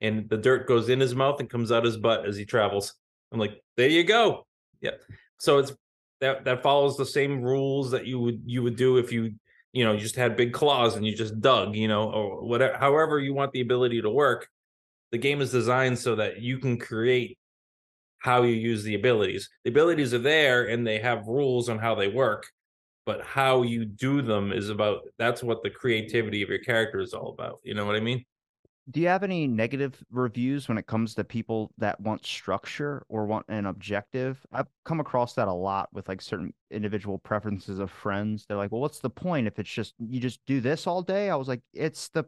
[0.00, 2.94] and the dirt goes in his mouth and comes out his butt as he travels.
[3.32, 4.46] I'm like, there you go.
[4.80, 5.02] Yep.
[5.38, 5.72] So it's
[6.20, 9.34] that that follows the same rules that you would you would do if you
[9.72, 12.76] you know you just had big claws and you just dug, you know, or whatever
[12.76, 14.48] however you want the ability to work.
[15.10, 17.38] The game is designed so that you can create
[18.18, 19.48] how you use the abilities.
[19.64, 22.46] The abilities are there and they have rules on how they work
[23.08, 27.14] but how you do them is about that's what the creativity of your character is
[27.14, 28.22] all about you know what i mean
[28.90, 33.26] do you have any negative reviews when it comes to people that want structure or
[33.26, 34.44] want an objective?
[34.52, 38.46] I've come across that a lot with like certain individual preferences of friends.
[38.46, 41.28] They're like well what's the point if it's just you just do this all day?
[41.28, 42.24] I was like it's the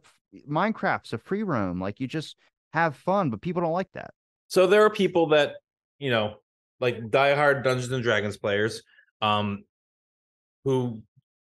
[0.49, 1.81] minecraft's a free roam.
[1.81, 2.35] Like you just
[2.73, 4.13] have fun but people don't like that.
[4.47, 5.55] So there are people that
[5.97, 6.35] you know
[6.79, 8.83] like diehard dungeons and dragons players
[9.21, 9.63] um
[10.63, 11.01] who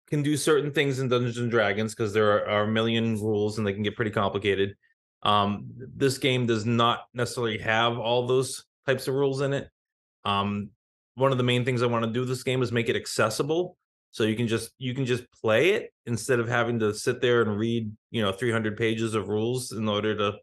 [0.08, 3.58] can do certain things in Dungeons and Dragons because there are, are, a million rules
[3.58, 4.74] and they can get pretty complicated.
[5.22, 9.68] Um, this game does not necessarily have all those types of rules in it.
[10.24, 10.70] Um,
[11.14, 13.76] one of the main things I want to do this game is make it accessible,
[14.10, 17.42] so you can just you can just play it instead of having to sit there
[17.42, 20.34] and read you know 300 pages of rules in order to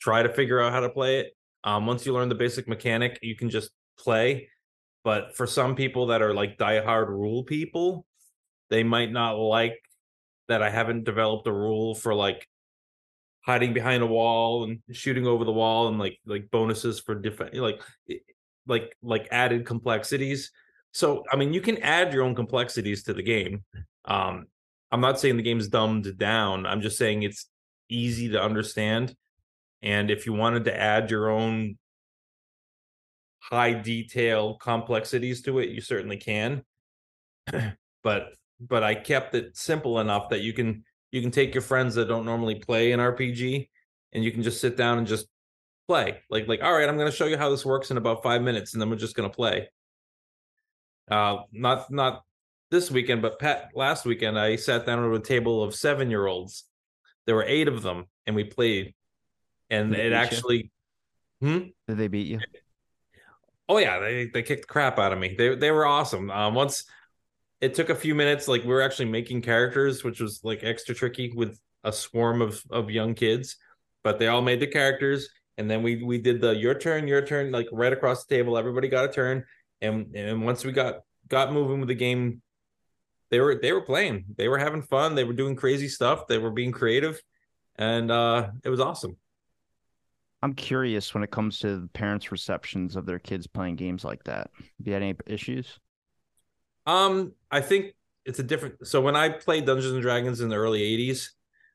[0.00, 1.32] try to figure out how to play it.
[1.64, 4.48] Um, once you learn the basic mechanic, you can just play
[5.06, 8.04] but for some people that are like diehard rule people,
[8.70, 9.78] they might not like
[10.48, 12.44] that I haven't developed a rule for like
[13.46, 17.54] hiding behind a wall and shooting over the wall and like like bonuses for different
[17.54, 17.80] like
[18.66, 20.50] like like added complexities.
[20.92, 23.64] So I mean, you can add your own complexities to the game.
[24.04, 24.46] Um,
[24.90, 26.66] I'm not saying the game's dumbed down.
[26.66, 27.48] I'm just saying it's
[27.88, 29.14] easy to understand.
[29.82, 31.78] And if you wanted to add your own
[33.38, 36.64] high detail complexities to it, you certainly can.
[38.02, 40.84] but but I kept it simple enough that you can
[41.16, 43.70] you can take your friends that don't normally play an RPG
[44.12, 45.26] and you can just sit down and just
[45.88, 46.20] play.
[46.28, 48.42] Like like all right, I'm going to show you how this works in about 5
[48.42, 49.70] minutes and then we're just going to play.
[51.10, 52.22] Uh not not
[52.70, 56.64] this weekend, but Pat last weekend I sat down at a table of 7-year-olds.
[57.24, 58.94] There were 8 of them and we played.
[59.70, 60.70] And it actually
[61.40, 61.70] hmm?
[61.88, 62.40] Did they beat you?
[63.70, 65.34] Oh yeah, they they kicked the crap out of me.
[65.36, 66.30] They they were awesome.
[66.30, 66.84] Um, once
[67.60, 70.94] it took a few minutes, like we were actually making characters, which was like extra
[70.94, 73.56] tricky with a swarm of of young kids,
[74.04, 77.24] but they all made the characters, and then we we did the your turn, your
[77.24, 78.58] turn, like right across the table.
[78.58, 79.44] Everybody got a turn,
[79.80, 82.42] and and once we got got moving with the game,
[83.30, 86.38] they were they were playing, they were having fun, they were doing crazy stuff, they
[86.38, 87.20] were being creative,
[87.76, 89.16] and uh, it was awesome.
[90.42, 94.50] I'm curious when it comes to parents' receptions of their kids playing games like that.
[94.58, 95.80] Have you had any issues?
[96.86, 97.94] Um, I think
[98.24, 98.86] it's a different.
[98.86, 101.30] So when I played Dungeons and Dragons in the early '80s,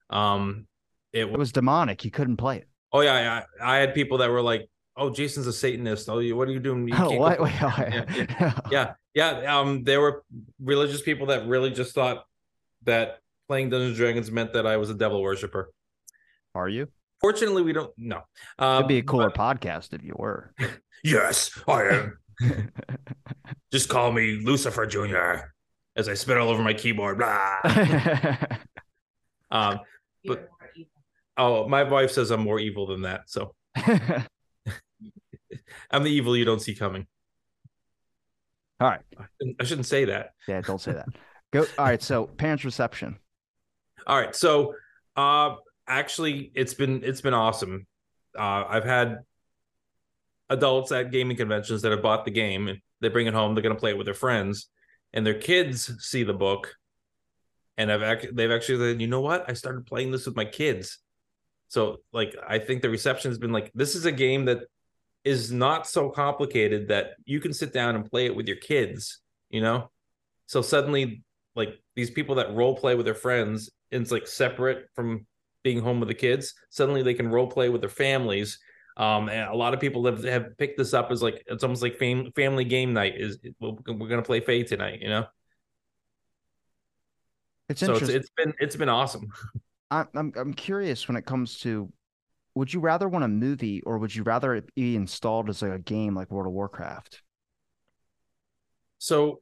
[0.10, 0.68] um,
[1.14, 2.06] it, it was demonic.
[2.06, 2.68] You couldn't play it.
[2.94, 6.10] Oh yeah, I, I had people that were like, "Oh, Jason's a Satanist.
[6.10, 6.88] Oh, you, what are you doing?
[6.88, 7.40] You oh, what?
[7.42, 8.06] Wait, yeah,
[8.40, 9.60] yeah, yeah, yeah.
[9.60, 10.24] Um, there were
[10.60, 12.26] religious people that really just thought
[12.84, 15.72] that playing Dungeons and Dragons meant that I was a devil worshiper.
[16.56, 16.88] Are you?
[17.22, 18.22] Fortunately, we don't know.
[18.58, 20.54] Um, It'd be a cooler but, podcast if you were.
[21.04, 22.18] yes, I am.
[23.72, 25.48] Just call me Lucifer Jr.
[25.96, 27.18] as I spit all over my keyboard.
[27.18, 27.58] Blah.
[29.52, 29.80] um,
[30.26, 30.50] but
[31.38, 33.30] oh, my wife says I'm more evil than that.
[33.30, 34.26] So I'm
[36.04, 37.08] the evil you don't see coming.
[38.80, 39.02] All right.
[39.60, 40.32] I shouldn't, say that.
[40.48, 41.08] Yeah, don't say that.
[41.52, 41.66] Go.
[41.78, 42.02] All right.
[42.02, 43.20] So parents' reception.
[44.08, 44.36] All right.
[44.36, 44.74] So
[45.16, 45.56] uh
[45.88, 47.86] actually it's been it's been awesome.
[48.38, 49.20] Uh, I've had
[50.52, 53.56] adults at gaming conventions that have bought the game they bring it home.
[53.56, 54.70] They're going to play it with their friends,
[55.12, 56.76] and their kids see the book,
[57.78, 59.50] and I've ac- they've actually said, you know what?
[59.50, 61.00] I started playing this with my kids.
[61.68, 64.60] So like I think the reception has been like this is a game that
[65.24, 69.20] is not so complicated that you can sit down and play it with your kids,
[69.50, 69.90] you know?
[70.48, 71.24] So suddenly
[71.56, 75.26] like these people that role play with their friends, and it's like separate from
[75.64, 76.54] being home with the kids.
[76.70, 78.60] Suddenly they can role play with their families.
[78.98, 81.82] Um, and a lot of people have, have picked this up as like it's almost
[81.82, 83.14] like fam- family game night.
[83.18, 85.26] Is we're, we're gonna play Fate tonight, you know?
[87.70, 89.30] It's so it's, it's been it's been awesome.
[89.92, 91.92] I'm I'm I'm curious when it comes to
[92.56, 95.72] would you rather want a movie or would you rather it be installed as like
[95.72, 97.22] a game like World of Warcraft?
[98.98, 99.42] So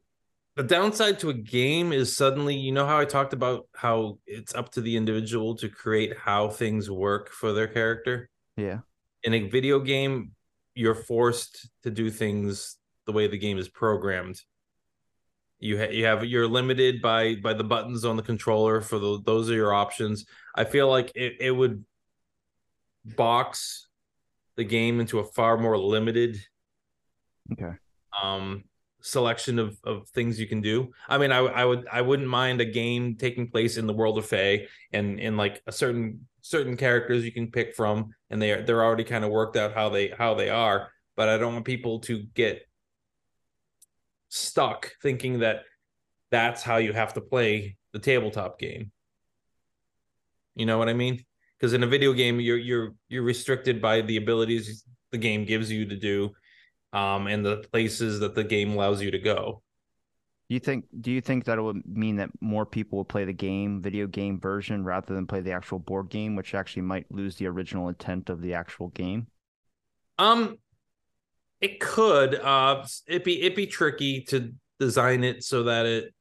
[0.56, 4.54] the downside to a game is suddenly you know how i talked about how it's
[4.54, 8.78] up to the individual to create how things work for their character yeah
[9.24, 10.32] in a video game
[10.74, 14.40] you're forced to do things the way the game is programmed.
[15.58, 19.20] You ha- you have you're limited by by the buttons on the controller for the,
[19.24, 20.24] those are your options.
[20.54, 21.84] I feel like it, it would
[23.04, 23.88] box
[24.56, 26.38] the game into a far more limited
[27.52, 27.72] okay.
[28.22, 28.64] um
[29.02, 30.92] selection of of things you can do.
[31.08, 34.18] I mean, I I would I wouldn't mind a game taking place in the world
[34.18, 38.52] of Fae and in like a certain certain characters you can pick from, and they
[38.52, 40.90] are they're already kind of worked out how they how they are.
[41.16, 42.62] But I don't want people to get
[44.28, 45.62] stuck thinking that
[46.30, 48.92] that's how you have to play the tabletop game.
[50.54, 51.24] You know what I mean?
[51.58, 55.70] Because in a video game, you're you're you're restricted by the abilities the game gives
[55.70, 56.30] you to do
[56.92, 59.62] um, and the places that the game allows you to go.
[60.50, 60.86] Do you think?
[61.00, 64.08] Do you think that it would mean that more people would play the game, video
[64.08, 67.88] game version, rather than play the actual board game, which actually might lose the original
[67.88, 69.28] intent of the actual game?
[70.18, 70.58] Um,
[71.60, 72.34] it could.
[72.34, 76.12] Uh, it be it be tricky to design it so that it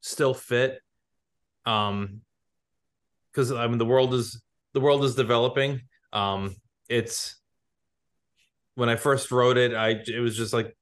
[0.00, 0.80] still fit.
[1.66, 2.22] Um,
[3.30, 4.42] because I mean the world is
[4.74, 5.82] the world is developing.
[6.12, 6.56] Um,
[6.88, 7.36] it's
[8.74, 10.76] when I first wrote it, I it was just like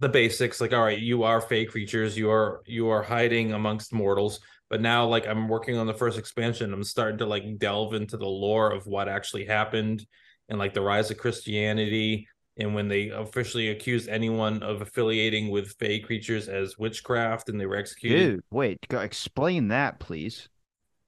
[0.00, 3.92] the basics, like all right, you are Fae creatures, you are you are hiding amongst
[3.92, 4.40] mortals.
[4.70, 8.16] But now, like I'm working on the first expansion, I'm starting to like delve into
[8.16, 10.06] the lore of what actually happened
[10.48, 15.74] and like the rise of Christianity and when they officially accused anyone of affiliating with
[15.78, 18.18] Fae creatures as witchcraft and they were executed.
[18.18, 20.48] Dude, wait, explain that, please.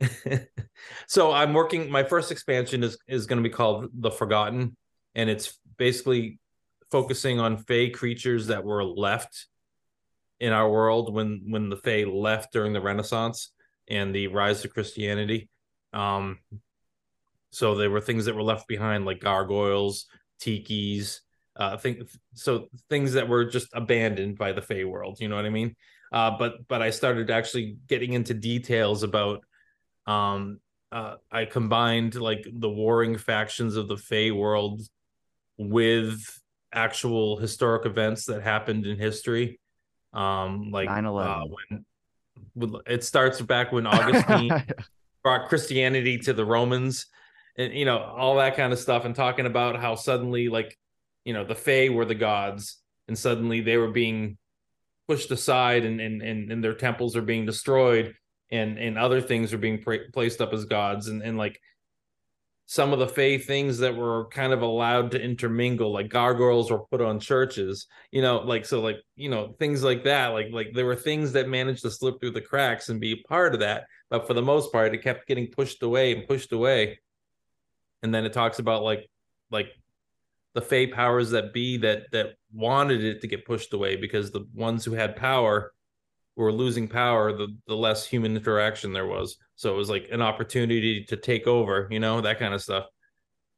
[1.06, 1.90] so I'm working.
[1.90, 4.76] My first expansion is is going to be called The Forgotten,
[5.14, 6.38] and it's basically
[6.90, 9.46] focusing on fey creatures that were left
[10.38, 13.52] in our world when when the fey left during the Renaissance
[13.88, 15.48] and the rise of Christianity.
[15.92, 16.38] Um,
[17.50, 20.06] so there were things that were left behind, like gargoyles,
[20.40, 21.20] tikis,
[21.56, 25.18] uh, think so things that were just abandoned by the fey world.
[25.20, 25.76] You know what I mean?
[26.12, 29.44] Uh, but but I started actually getting into details about
[30.06, 30.60] um,
[30.92, 34.82] uh, I combined like the warring factions of the Fey world
[35.56, 36.20] with
[36.72, 39.60] actual historic events that happened in history.
[40.12, 41.26] Um, like 9/11.
[41.26, 41.84] Uh,
[42.54, 44.50] when it starts back when Augustine
[45.22, 47.06] brought Christianity to the Romans,
[47.56, 50.76] and you know all that kind of stuff, and talking about how suddenly like
[51.24, 52.78] you know the Fey were the gods,
[53.08, 54.36] and suddenly they were being
[55.06, 58.14] pushed aside, and and and, and their temples are being destroyed
[58.50, 61.60] and and other things are being pra- placed up as gods and and like
[62.70, 66.84] some of the faith things that were kind of allowed to intermingle like gargoyles were
[66.86, 70.70] put on churches you know like so like you know things like that like like
[70.72, 73.86] there were things that managed to slip through the cracks and be part of that
[74.08, 76.96] but for the most part it kept getting pushed away and pushed away
[78.04, 79.10] and then it talks about like
[79.50, 79.72] like
[80.54, 84.46] the fey powers that be that that wanted it to get pushed away because the
[84.54, 85.72] ones who had power
[86.36, 89.36] were losing power, the the less human interaction there was.
[89.60, 92.86] So it was like an opportunity to take over, you know, that kind of stuff.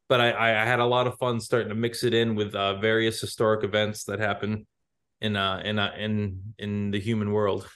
[0.08, 2.80] But I, I had a lot of fun starting to mix it in with uh,
[2.80, 4.66] various historic events that happen
[5.20, 7.68] in uh in uh, in in the human world.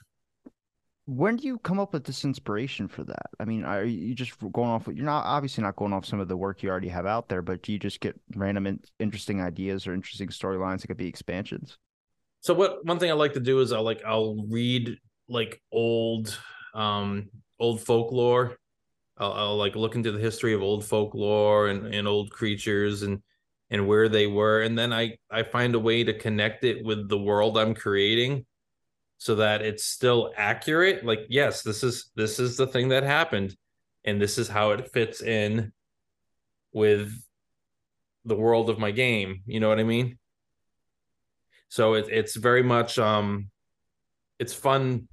[1.04, 3.26] When do you come up with this inspiration for that?
[3.38, 4.88] I mean, are you just going off?
[4.92, 7.42] You're not obviously not going off some of the work you already have out there,
[7.42, 11.06] but do you just get random in, interesting ideas or interesting storylines that could be
[11.06, 11.78] expansions?
[12.40, 16.36] So what one thing I like to do is I'll like I'll read like old
[16.74, 18.56] um old folklore.
[19.18, 23.22] I'll, I'll like look into the history of old folklore and, and old creatures and
[23.68, 27.08] and where they were and then I I find a way to connect it with
[27.08, 28.46] the world I'm creating
[29.18, 33.56] so that it's still accurate like yes this is this is the thing that happened
[34.04, 35.72] and this is how it fits in
[36.72, 37.12] with
[38.24, 40.18] the world of my game you know what I mean
[41.68, 43.50] so it, it's very much um,
[44.38, 45.08] it's fun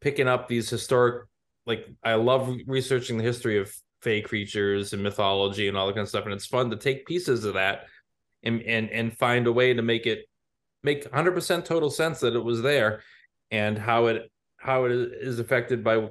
[0.00, 1.26] picking up these historic.
[1.68, 6.02] Like I love researching the history of fey creatures and mythology and all that kind
[6.02, 7.84] of stuff, and it's fun to take pieces of that
[8.42, 10.28] and and and find a way to make it
[10.82, 13.02] make 100% total sense that it was there
[13.50, 16.08] and how it how it is affected by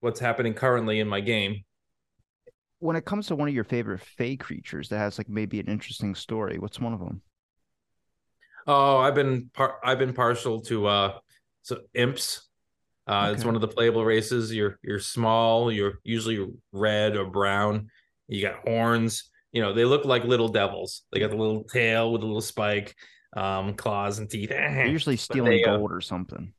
[0.00, 1.64] what's happening currently in my game
[2.80, 5.66] when it comes to one of your favorite fey creatures that has like maybe an
[5.66, 7.20] interesting story what's one of them
[8.70, 11.18] Oh, I've been par- I've been partial to uh
[11.62, 12.47] so imps.
[13.08, 13.34] Uh okay.
[13.34, 14.54] it's one of the playable races.
[14.54, 17.88] You're you're small, you're usually red or brown.
[18.28, 19.30] You got horns.
[19.52, 21.02] You know, they look like little devils.
[21.10, 22.94] They got the little tail with a little spike,
[23.34, 24.48] um, claws and teeth.
[24.50, 26.52] They're usually stealing they, uh, gold uh, or something.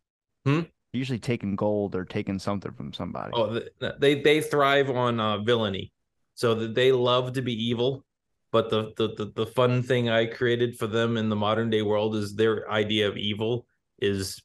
[0.46, 0.62] Hmm?
[0.92, 3.32] Usually taking gold or taking something from somebody.
[3.34, 3.62] Oh,
[4.00, 5.94] they they thrive on uh, villainy,
[6.34, 8.04] so that they love to be evil
[8.52, 11.82] but the, the the the fun thing I created for them in the modern day
[11.82, 13.68] world is their idea of evil
[14.00, 14.42] is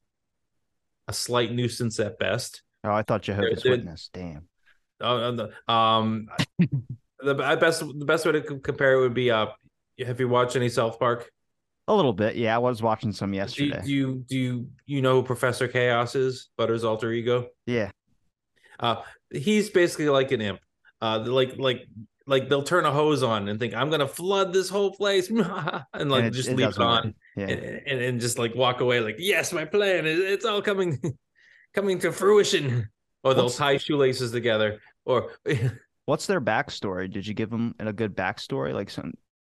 [1.08, 2.62] a slight nuisance at best.
[2.82, 4.10] Oh, I thought Jehovah's they're, Witness.
[4.12, 4.48] Damn.
[5.00, 6.28] Uh, um,
[7.20, 9.46] the best the best way to compare it would be uh,
[10.04, 11.30] have you watched any South Park?
[11.86, 12.54] A little bit, yeah.
[12.54, 13.80] I was watching some yesterday.
[13.80, 16.48] Do, do you do you you know who Professor Chaos is?
[16.56, 17.48] Butters' alter ego.
[17.66, 17.90] Yeah.
[18.80, 20.60] Uh, he's basically like an imp.
[21.02, 21.86] Uh, like like
[22.26, 25.38] like they'll turn a hose on and think I'm gonna flood this whole place and
[25.40, 27.46] like and it, just it leave it on yeah.
[27.46, 30.98] and, and, and just like walk away like yes my plan is it's all coming
[31.74, 32.88] coming to fruition
[33.22, 35.32] or they'll what's, tie shoelaces together or
[36.06, 39.12] what's their backstory did you give them a good backstory like some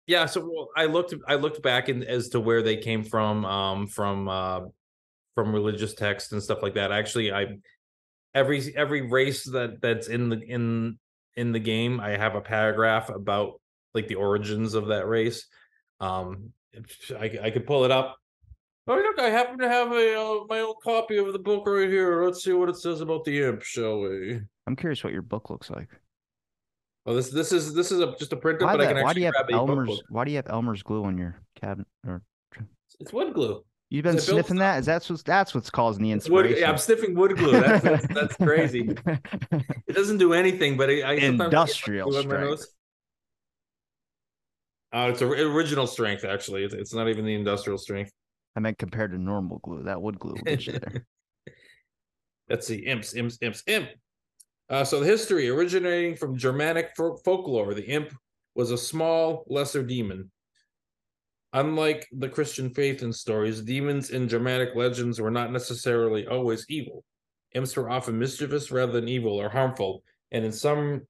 [0.08, 3.46] yeah so well, I looked I looked back in as to where they came from
[3.46, 4.62] um from uh
[5.36, 7.58] from religious texts and stuff like that actually I
[8.34, 11.00] every every race that that's in the in
[11.36, 12.00] in the game.
[12.00, 13.60] I have a paragraph about
[13.94, 15.48] like the origins of that race.
[16.00, 16.52] Um,
[17.20, 18.18] I, I could pull it up.
[18.88, 21.90] Oh look, I happen to have a uh, my own copy of the book right
[21.90, 22.24] here.
[22.24, 24.42] Let's see what it says about the imp, shall we?
[24.68, 25.90] I'm curious what your book looks like.
[27.08, 29.14] Oh, this this is this is a, just a printer, why but I can why
[29.14, 31.88] do you have Elmer's Why do you have Elmer's glue on your cabinet?
[32.06, 32.22] Or
[33.00, 33.64] it's wood glue.
[33.90, 34.80] You've been sniffing that?
[34.80, 36.52] Is that's what's that's what's causing the inspiration?
[36.52, 37.60] Wood, yeah, I'm sniffing wood glue.
[37.60, 38.96] That's, that's, that's crazy.
[39.52, 42.66] it doesn't do anything, but I, I industrial strength.
[44.94, 46.64] Uh, it's a original strength, actually.
[46.64, 48.12] It's, it's not even the industrial strength.
[48.56, 49.84] I meant compared to normal glue.
[49.84, 51.06] That would glue will get there.
[52.50, 52.86] Let's see.
[52.86, 53.90] Imps, imps, imps, imp.
[54.70, 58.14] Uh, so the history originating from Germanic folk- folklore, the imp
[58.56, 60.32] was a small, lesser demon.
[61.54, 67.04] Unlike the Christian faith and stories, demons in Germanic legends were not necessarily always evil.
[67.54, 71.02] Imps were often mischievous rather than evil or harmful, and in some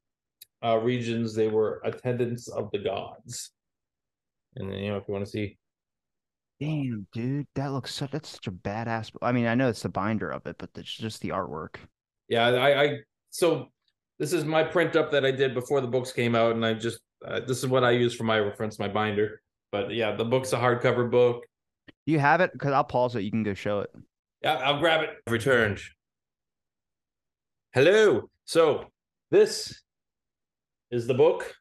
[0.64, 3.52] uh, regions they were attendants of the gods.
[4.56, 5.58] And then, you know, if you want to see,
[6.62, 9.12] Damn, dude, that looks such that's such a badass.
[9.22, 11.76] I mean, I know it's the binder of it, but it's just the artwork.
[12.30, 12.98] yeah, I, I
[13.30, 13.68] so
[14.20, 16.74] this is my print up that I did before the books came out, and I
[16.74, 19.42] just uh, this is what I use for my reference, my binder.
[19.74, 21.44] But yeah, the book's a hardcover book.
[22.06, 23.24] You have it because I'll pause it.
[23.24, 23.90] You can go show it.
[24.42, 25.10] Yeah, I'll grab it.
[25.30, 25.82] Returned.
[27.74, 28.30] Hello.
[28.46, 28.86] So
[29.30, 29.82] this
[30.90, 31.54] is the book.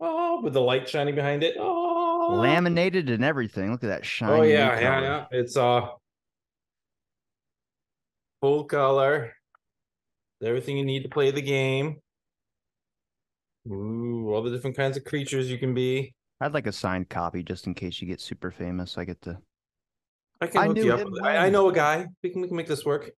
[0.00, 1.56] Oh, with the light shining behind it.
[1.58, 3.70] Oh, Laminated and everything.
[3.70, 4.32] Look at that shiny.
[4.32, 5.06] Oh yeah, yeah, color.
[5.06, 5.26] yeah.
[5.30, 5.88] It's uh
[8.40, 9.32] full color.
[10.42, 11.96] Everything you need to play the game.
[13.66, 16.12] Ooh, all the different kinds of creatures you can be.
[16.40, 18.98] I'd like a signed copy just in case you get super famous.
[18.98, 19.38] I get to.
[20.40, 21.08] I can I hook you up.
[21.22, 22.06] I, I know a guy.
[22.22, 23.10] We can we can make this work.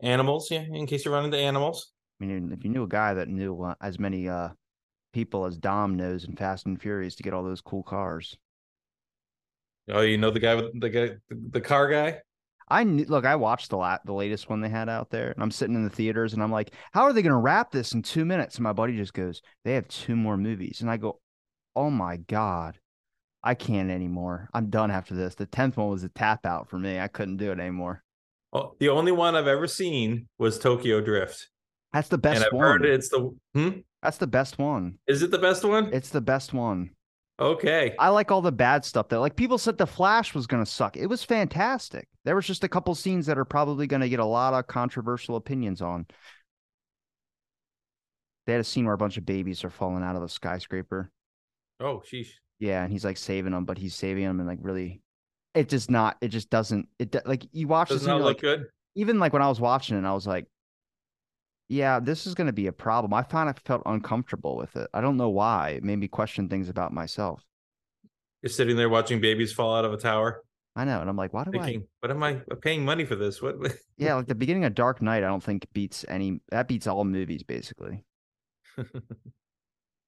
[0.00, 0.62] Animals, yeah.
[0.72, 1.92] In case you run into animals.
[2.20, 4.50] I mean, if you knew a guy that knew uh, as many uh
[5.16, 8.36] people as Dom knows in Fast and Furious to get all those cool cars.
[9.90, 12.18] Oh, you know the guy with the guy, the, car guy.
[12.68, 15.42] I knew, look, I watched the la- the latest one they had out there, and
[15.42, 17.92] I'm sitting in the theaters, and I'm like, how are they going to wrap this
[17.92, 18.56] in two minutes?
[18.56, 21.18] And my buddy just goes, they have two more movies, and I go,
[21.74, 22.78] oh my god,
[23.42, 24.50] I can't anymore.
[24.52, 25.34] I'm done after this.
[25.34, 27.00] The tenth one was a tap out for me.
[27.00, 28.02] I couldn't do it anymore.
[28.52, 31.48] Oh, the only one I've ever seen was Tokyo Drift,
[31.96, 32.84] That's the best one.
[32.84, 33.34] it's the.
[33.54, 33.70] Hmm?
[34.02, 34.98] That's the best one.
[35.06, 35.88] Is it the best one?
[35.94, 36.90] It's the best one.
[37.40, 37.94] Okay.
[37.98, 39.20] I like all the bad stuff though.
[39.20, 40.98] Like people said the Flash was going to suck.
[40.98, 42.06] It was fantastic.
[42.24, 44.66] There was just a couple scenes that are probably going to get a lot of
[44.66, 46.06] controversial opinions on.
[48.46, 51.10] They had a scene where a bunch of babies are falling out of a skyscraper.
[51.80, 52.28] Oh, sheesh.
[52.58, 55.00] Yeah, and he's like saving them, but he's saving them and like really
[55.54, 58.40] it just not it just doesn't it like you watch this Does not look like
[58.40, 58.66] good.
[58.96, 60.46] even like when I was watching it I was like
[61.68, 63.12] yeah, this is going to be a problem.
[63.14, 64.88] I found I felt uncomfortable with it.
[64.94, 65.70] I don't know why.
[65.70, 67.42] It made me question things about myself.
[68.42, 70.42] You're sitting there watching babies fall out of a tower,
[70.76, 73.16] I know, and I'm like, why do I "What am I uh, paying money for
[73.16, 73.40] this?
[73.40, 73.56] What?"
[73.96, 76.40] Yeah, like the beginning of Dark Knight, I don't think beats any.
[76.50, 78.04] That beats all movies basically.
[78.76, 78.92] but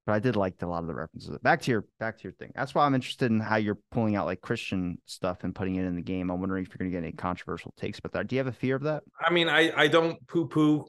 [0.07, 1.39] I did like a lot of the references.
[1.39, 2.53] Back to your back to your thing.
[2.55, 5.87] That's why I'm interested in how you're pulling out like Christian stuff and putting it
[5.87, 6.31] in the game.
[6.31, 8.27] I'm wondering if you're going to get any controversial takes about that.
[8.27, 9.05] Do you have a fear of that?
[9.19, 10.85] I mean, I I don't poo poo.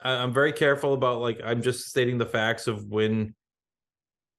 [0.00, 3.34] I'm very careful about like I'm just stating the facts of when,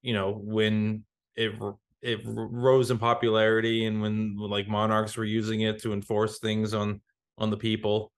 [0.01, 1.03] you know, when
[1.35, 1.53] it
[2.01, 7.01] it rose in popularity and when like monarchs were using it to enforce things on
[7.37, 8.11] on the people,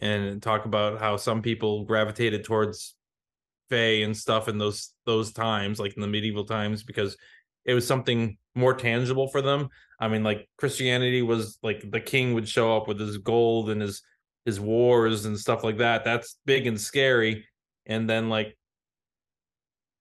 [0.00, 2.94] and talk about how some people gravitated towards
[3.70, 7.16] Fae and stuff in those those times, like in the medieval times, because
[7.64, 9.68] it was something more tangible for them.
[9.98, 13.80] I mean, like Christianity was like the king would show up with his gold and
[13.80, 14.02] his
[14.44, 16.04] his wars and stuff like that.
[16.04, 17.46] That's big and scary.
[17.86, 18.56] And then like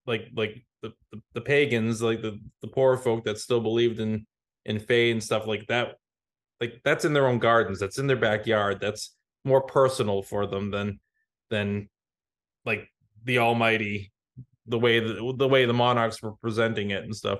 [0.06, 4.26] like like the, the, the pagans, like the, the poor folk that still believed in
[4.66, 5.96] in Fae and stuff like that,
[6.60, 8.80] like that's in their own gardens, that's in their backyard.
[8.80, 11.00] That's more personal for them than
[11.50, 11.90] than
[12.66, 12.88] like
[13.24, 14.12] the almighty
[14.68, 17.40] the way the, the way the monarchs were presenting it and stuff.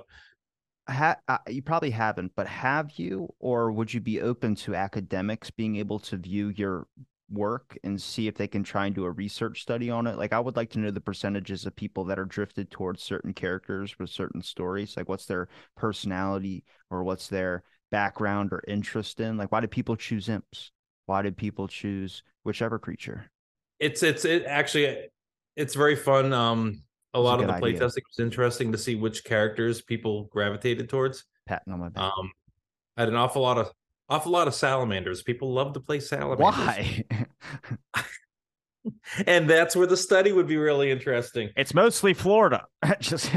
[0.88, 5.50] Ha- uh, you probably haven't, but have you, or would you be open to academics
[5.50, 6.86] being able to view your
[7.30, 10.18] work and see if they can try and do a research study on it?
[10.18, 13.32] Like, I would like to know the percentages of people that are drifted towards certain
[13.32, 14.96] characters with certain stories.
[14.96, 19.36] Like, what's their personality or what's their background or interest in?
[19.36, 20.72] Like, why do people choose imps?
[21.06, 23.30] Why did people choose whichever creature?
[23.78, 25.08] it's it's it actually
[25.56, 26.82] it's very fun um
[27.14, 31.72] a lot of the playtesting was interesting to see which characters people gravitated towards Patting
[31.72, 32.04] on my back.
[32.04, 32.30] um
[32.96, 33.70] I had an awful lot of
[34.08, 37.04] awful lot of salamanders people love to play salamanders Why?
[39.26, 42.64] and that's where the study would be really interesting it's mostly Florida.
[43.00, 43.30] Just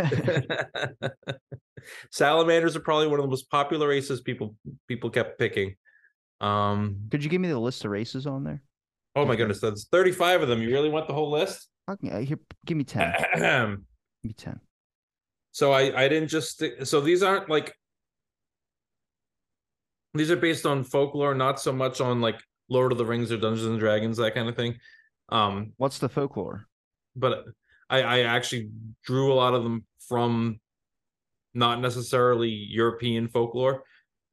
[2.12, 4.56] salamanders are probably one of the most popular races people
[4.88, 5.76] people kept picking
[6.42, 8.62] um could you give me the list of races on there?
[9.16, 11.70] oh my goodness that's 35 of them you really want the whole list
[12.02, 13.14] here, give me ten.
[13.36, 13.80] give
[14.24, 14.60] me ten.
[15.52, 17.74] So I I didn't just so these aren't like
[20.14, 23.38] these are based on folklore, not so much on like Lord of the Rings or
[23.38, 24.76] Dungeons and Dragons that kind of thing.
[25.30, 26.68] Um, What's the folklore?
[27.16, 27.46] but
[27.90, 28.70] I I actually
[29.04, 30.60] drew a lot of them from
[31.54, 33.84] not necessarily European folklore.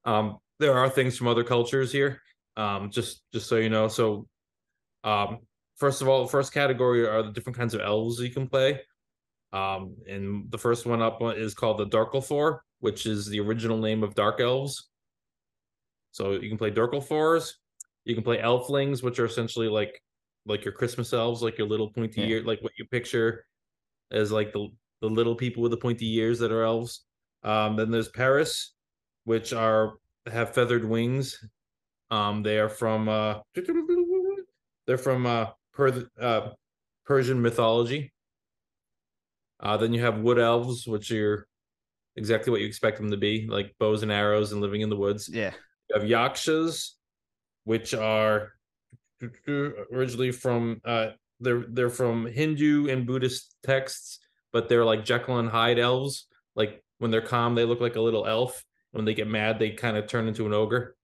[0.04, 2.20] Um, there are things from other cultures here.
[2.56, 3.88] Um, just just so you know.
[3.88, 4.26] So,
[5.04, 5.38] um,
[5.82, 8.80] first of all, the first category are the different kinds of elves you can play.
[9.52, 14.04] Um, and the first one up is called the Darkelthor, which is the original name
[14.04, 14.90] of dark elves.
[16.12, 17.54] So you can play Darkelthors.
[18.04, 20.00] You can play elflings, which are essentially like
[20.46, 22.28] like your Christmas elves, like your little pointy yeah.
[22.28, 23.44] ear, like what you picture
[24.12, 24.68] as like the
[25.00, 27.06] the little people with the pointy ears that are elves.
[27.42, 28.74] Um, then there's Paris,
[29.24, 29.94] which are
[30.30, 31.44] have feathered wings.
[32.12, 33.40] Um, they are from uh,
[34.86, 36.50] they're from uh, per, uh,
[37.04, 38.12] Persian mythology.
[39.60, 41.46] Uh, then you have wood elves, which are
[42.16, 44.96] exactly what you expect them to be, like bows and arrows and living in the
[44.96, 45.28] woods.
[45.28, 45.52] Yeah.
[45.88, 46.96] You have yakshas,
[47.64, 48.52] which are
[49.92, 54.18] originally from uh they're they're from Hindu and Buddhist texts,
[54.52, 56.26] but they're like Jekyll and Hyde elves.
[56.54, 58.64] Like when they're calm, they look like a little elf.
[58.92, 60.96] When they get mad, they kind of turn into an ogre.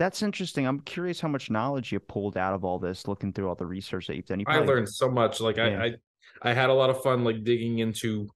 [0.00, 0.66] That's interesting.
[0.66, 3.66] I'm curious how much knowledge you pulled out of all this, looking through all the
[3.66, 4.40] research that you've done.
[4.40, 4.46] You.
[4.48, 5.42] I learned so much.
[5.42, 5.78] Like yeah.
[5.78, 8.26] I, I, I had a lot of fun, like digging into,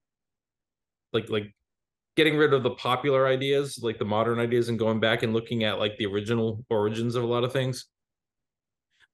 [1.14, 1.54] like like
[2.16, 5.64] getting rid of the popular ideas, like the modern ideas, and going back and looking
[5.64, 7.86] at like the original origins of a lot of things.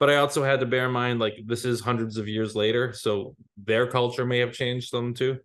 [0.01, 2.93] But I also had to bear in mind, like this is hundreds of years later,
[2.93, 5.39] so their culture may have changed them too.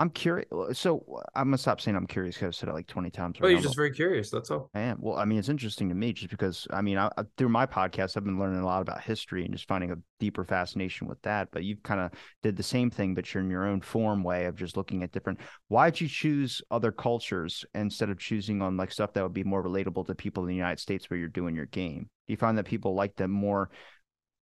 [0.00, 0.48] I'm curious.
[0.74, 3.40] So I'm gonna stop saying I'm curious because I said it like 20 times.
[3.40, 4.30] Well, oh, you're just very curious.
[4.30, 4.70] That's all.
[4.72, 4.98] I am.
[5.00, 8.16] Well, I mean, it's interesting to me just because I mean, I, through my podcast,
[8.16, 11.48] I've been learning a lot about history and just finding a deeper fascination with that.
[11.50, 12.12] But you've kind of
[12.44, 15.10] did the same thing, but you're in your own form way of just looking at
[15.10, 15.40] different.
[15.66, 19.64] Why'd you choose other cultures instead of choosing on like stuff that would be more
[19.64, 22.08] relatable to people in the United States where you're doing your game?
[22.28, 23.70] Do you find that people like the more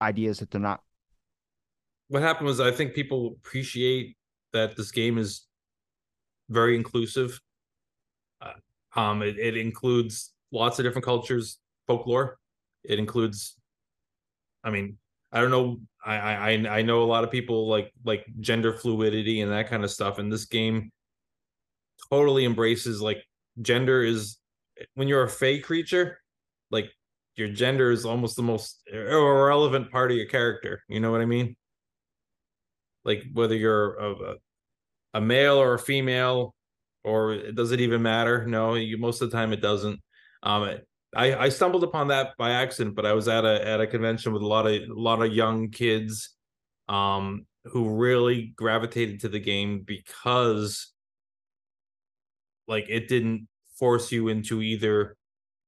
[0.03, 0.83] ideas that they're not?
[2.09, 4.17] What happened was I think people appreciate
[4.53, 5.47] that this game is
[6.49, 7.41] very inclusive.
[8.41, 8.53] Uh,
[8.99, 12.39] um, it, it includes lots of different cultures, folklore.
[12.85, 13.57] It includes,
[14.63, 14.99] I mean,
[15.33, 15.81] I don't know.
[16.05, 19.85] I I I know a lot of people like like gender fluidity and that kind
[19.85, 20.19] of stuff.
[20.19, 20.93] And this game
[22.11, 23.25] totally embraces like
[23.61, 24.39] gender is
[24.95, 26.19] when you're a fey creature,
[26.71, 26.91] like
[27.35, 30.83] your gender is almost the most irrelevant part of your character.
[30.89, 31.57] You know what I mean?
[33.07, 34.35] Like whether you're a,
[35.15, 36.55] a male or a female,
[37.05, 38.45] or does it even matter?
[38.47, 40.01] No, you, most of the time it doesn't.
[40.43, 40.81] Um,
[41.15, 44.33] I, I stumbled upon that by accident, but I was at a at a convention
[44.33, 46.35] with a lot of a lot of young kids,
[46.89, 50.93] um, who really gravitated to the game because,
[52.69, 53.49] like, it didn't
[53.79, 55.17] force you into either,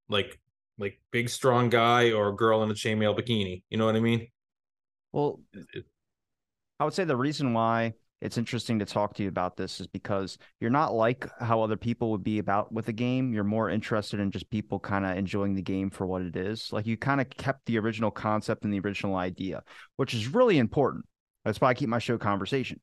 [0.08, 0.38] like,
[0.78, 3.62] like big strong guy or a girl in a chainmail bikini.
[3.70, 4.28] You know what I mean?
[5.12, 5.40] Well,
[6.80, 9.86] I would say the reason why it's interesting to talk to you about this is
[9.86, 13.32] because you're not like how other people would be about with a game.
[13.32, 16.72] You're more interested in just people kind of enjoying the game for what it is.
[16.72, 19.62] Like you kind of kept the original concept and the original idea,
[19.96, 21.04] which is really important.
[21.44, 22.80] That's why I keep my show conversation.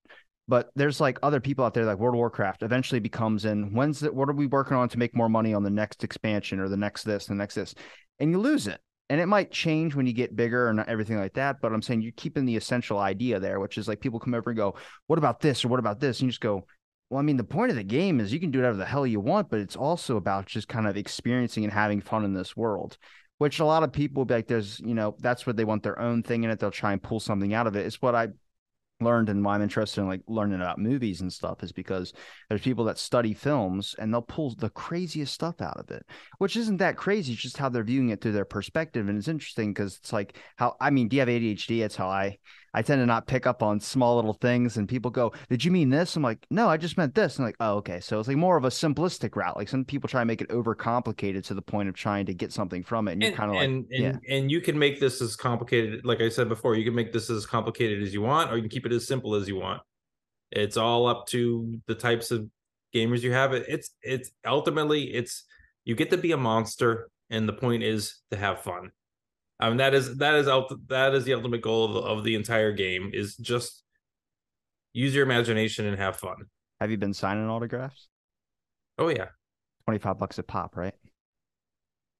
[0.48, 4.04] But there's like other people out there like World of Warcraft eventually becomes in when's
[4.04, 6.70] it what are we working on to make more money on the next expansion or
[6.70, 7.74] the next this, the next this,
[8.20, 8.80] and you lose it
[9.10, 11.58] and it might change when you get bigger and everything like that.
[11.62, 14.49] But I'm saying you're keeping the essential idea there, which is like people come over
[14.49, 14.76] and go,
[15.08, 16.66] "What about this?" or "What about this?" and you just go,
[17.10, 19.06] "Well, I mean, the point of the game is you can do whatever the hell
[19.06, 22.58] you want, but it's also about just kind of experiencing and having fun in this
[22.58, 22.97] world."
[23.38, 25.99] Which a lot of people be like, "There's, you know, that's what they want their
[25.99, 26.60] own thing in it.
[26.60, 28.30] They'll try and pull something out of it." It's what I
[29.02, 32.14] learned and why I'm interested in like learning about movies and stuff is because
[32.50, 36.06] there's people that study films and they'll pull the craziest stuff out of it,
[36.38, 37.34] which isn't that crazy.
[37.34, 39.10] It's just how they're viewing it through their perspective.
[39.10, 41.82] And it's interesting because it's like how I mean, do you have ADHD?
[41.82, 42.38] That's how I
[42.76, 45.71] I tend to not pick up on small little things and people go, Did you
[45.71, 46.17] mean this?
[46.17, 47.38] I'm like, No, I just meant this.
[47.38, 48.01] And like, oh, okay.
[48.01, 49.55] So it's like more of a simplistic route.
[49.55, 52.51] Like some people try to make it overcomplicated to the point of trying to get
[52.51, 53.13] something from it.
[53.13, 54.17] And, and you're kind of like, and, yeah.
[54.30, 57.30] and you can make this as complicated, like I said before, you can make this
[57.30, 59.82] as complicated as you want, or you can keep it as simple as you want.
[60.51, 62.49] It's all up to the types of
[62.93, 63.53] gamers you have.
[63.53, 65.45] It's it's ultimately it's
[65.86, 68.91] you get to be a monster, and the point is to have fun.
[69.60, 70.47] I mean that is that is
[70.88, 73.84] that is the ultimate goal of the, of the entire game is just
[74.93, 76.36] use your imagination and have fun.
[76.82, 78.08] Have you been signing autographs?
[78.97, 79.28] Oh yeah,
[79.86, 80.93] twenty five bucks a pop, right?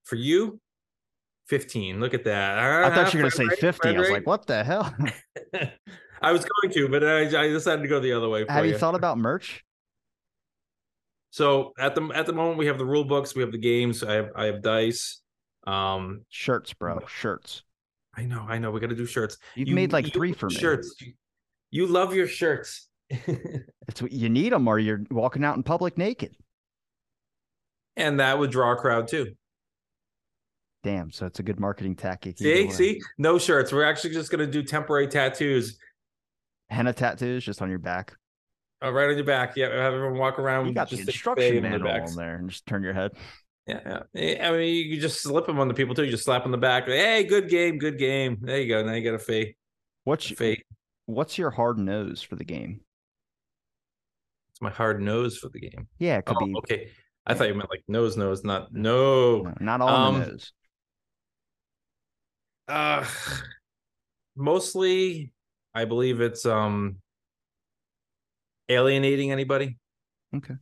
[0.04, 0.62] For you,
[1.48, 2.00] fifteen.
[2.00, 2.58] Look at that.
[2.58, 3.90] I ah, thought you were gonna say fifty.
[3.90, 4.96] I was like, what the hell?
[6.22, 8.46] I was going to, but I, I decided to go the other way.
[8.48, 9.64] Have you, you thought about merch?
[11.32, 14.04] So at the at the moment, we have the rule books, we have the games.
[14.04, 15.22] I have I have dice.
[15.66, 17.64] Um, shirts, bro, shirts.
[18.16, 18.72] I know, I know.
[18.72, 19.38] We got to do shirts.
[19.56, 20.56] You've you, made like you, three for me.
[20.56, 20.96] Shirts.
[21.72, 22.88] You love your shirts.
[23.88, 26.36] It's what you need them, or you're walking out in public naked.
[27.96, 29.36] and that would draw a crowd too.
[30.84, 32.40] Damn, so it's a good marketing tactic.
[32.40, 33.72] See, see, no shirts.
[33.72, 35.78] We're actually just gonna do temporary tattoos
[36.70, 38.14] henna tattoos just on your back.
[38.84, 39.56] uh, right on your back.
[39.56, 40.68] Yeah, have everyone walk around.
[40.68, 43.12] You got the instruction fade on their manual on there, and just turn your head.
[43.68, 44.00] Yeah, yeah.
[44.16, 46.06] Eh, I mean, you just slip them on the people too.
[46.06, 46.86] You just slap on the back.
[46.86, 48.38] Hey, good game, good game.
[48.42, 48.84] There you go.
[48.84, 49.56] Now you got a fee.
[50.04, 50.64] What's A fee.
[51.08, 52.82] what's your hard nose for the game?
[54.52, 55.88] It's my hard nose for the game.
[55.98, 56.90] Yeah, it could Oh, be okay.
[57.26, 59.42] I thought you meant like nose, nose, not no.
[59.42, 60.52] no, not the Um, nose.
[62.68, 63.06] Uh
[64.36, 65.32] mostly
[65.74, 66.98] I believe it's um
[68.70, 69.78] alienating anybody.
[70.36, 70.56] Okay.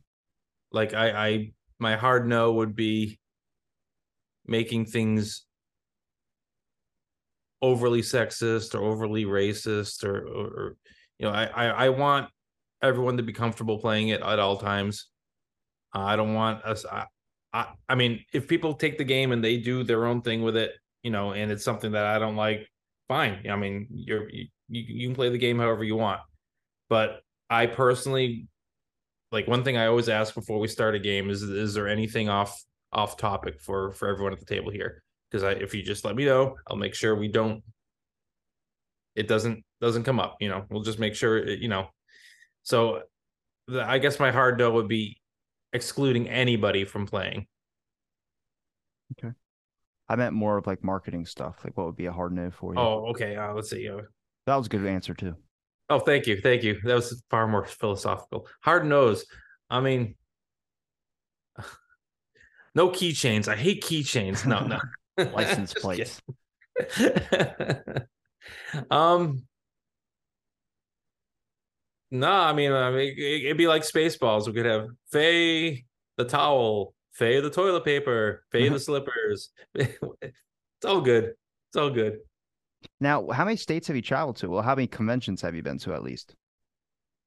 [0.72, 3.18] Like I I my hard no would be
[4.46, 5.44] making things
[7.62, 10.76] overly sexist or overly racist or or, or
[11.18, 12.28] you know, I, I I want
[12.82, 15.08] everyone to be comfortable playing it at all times.
[15.94, 17.06] Uh, I don't want us I,
[17.52, 20.56] I I mean if people take the game and they do their own thing with
[20.56, 20.72] it,
[21.02, 22.68] you know, and it's something that I don't like,
[23.08, 23.46] fine.
[23.50, 26.20] I mean, you're you, you can play the game however you want.
[26.88, 28.48] But I personally
[29.34, 32.28] like one thing I always ask before we start a game is is there anything
[32.28, 32.62] off
[32.92, 35.02] off topic for for everyone at the table here?
[35.28, 37.62] Because I if you just let me know, I'll make sure we don't
[39.16, 40.64] it doesn't doesn't come up, you know.
[40.70, 41.88] We'll just make sure it, you know.
[42.62, 43.02] So
[43.66, 45.20] the, I guess my hard no would be
[45.72, 47.46] excluding anybody from playing.
[49.18, 49.34] Okay.
[50.08, 51.56] I meant more of like marketing stuff.
[51.64, 52.80] Like what would be a hard no for you?
[52.80, 53.34] Oh, okay.
[53.34, 53.88] Uh, let's see.
[53.88, 54.02] Uh,
[54.46, 55.34] That was a good answer too.
[55.90, 56.80] Oh, thank you, thank you.
[56.84, 58.46] That was far more philosophical.
[58.62, 59.26] Hard nose.
[59.68, 60.14] I mean,
[62.74, 63.48] no keychains.
[63.48, 64.46] I hate keychains.
[64.46, 64.78] No, no.
[65.32, 66.20] License plates.
[68.90, 69.44] um.
[72.10, 74.46] No, I mean, I mean, it- it'd be like Spaceballs.
[74.46, 75.82] We could have Fae
[76.16, 79.50] the towel, Fae the toilet paper, Fae the slippers.
[79.74, 79.98] it's
[80.86, 81.24] all good.
[81.70, 82.18] It's all good.
[83.00, 84.48] Now, how many states have you traveled to?
[84.48, 86.34] Well, how many conventions have you been to at least?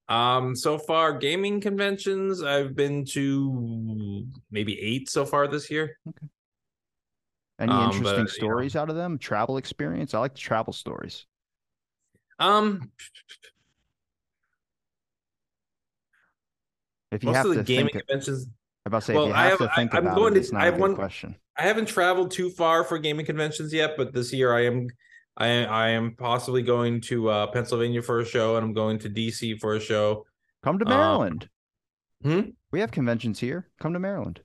[0.10, 5.98] Um, so far, gaming conventions, I've been to maybe eight so far this year.
[6.08, 6.28] Okay.
[7.60, 9.18] Any Um, interesting but, stories out of them?
[9.18, 10.14] Travel experience?
[10.14, 11.26] I like the travel stories.
[12.40, 12.92] Um,
[17.12, 18.46] If you most have of the to gaming think, conventions,
[18.86, 20.40] I'm about to say well, I have to think I- I'm about going it, to-
[20.42, 21.36] it's I have one- question.
[21.58, 24.88] I haven't traveled too far for gaming conventions yet, but this year I am,
[25.38, 29.10] I I am possibly going to uh, Pennsylvania for a show, and I'm going to
[29.10, 30.26] DC for a show.
[30.64, 31.50] Come to um, Maryland.
[32.24, 32.42] hmm?
[32.72, 33.70] We have conventions here.
[33.80, 34.42] Come to Maryland.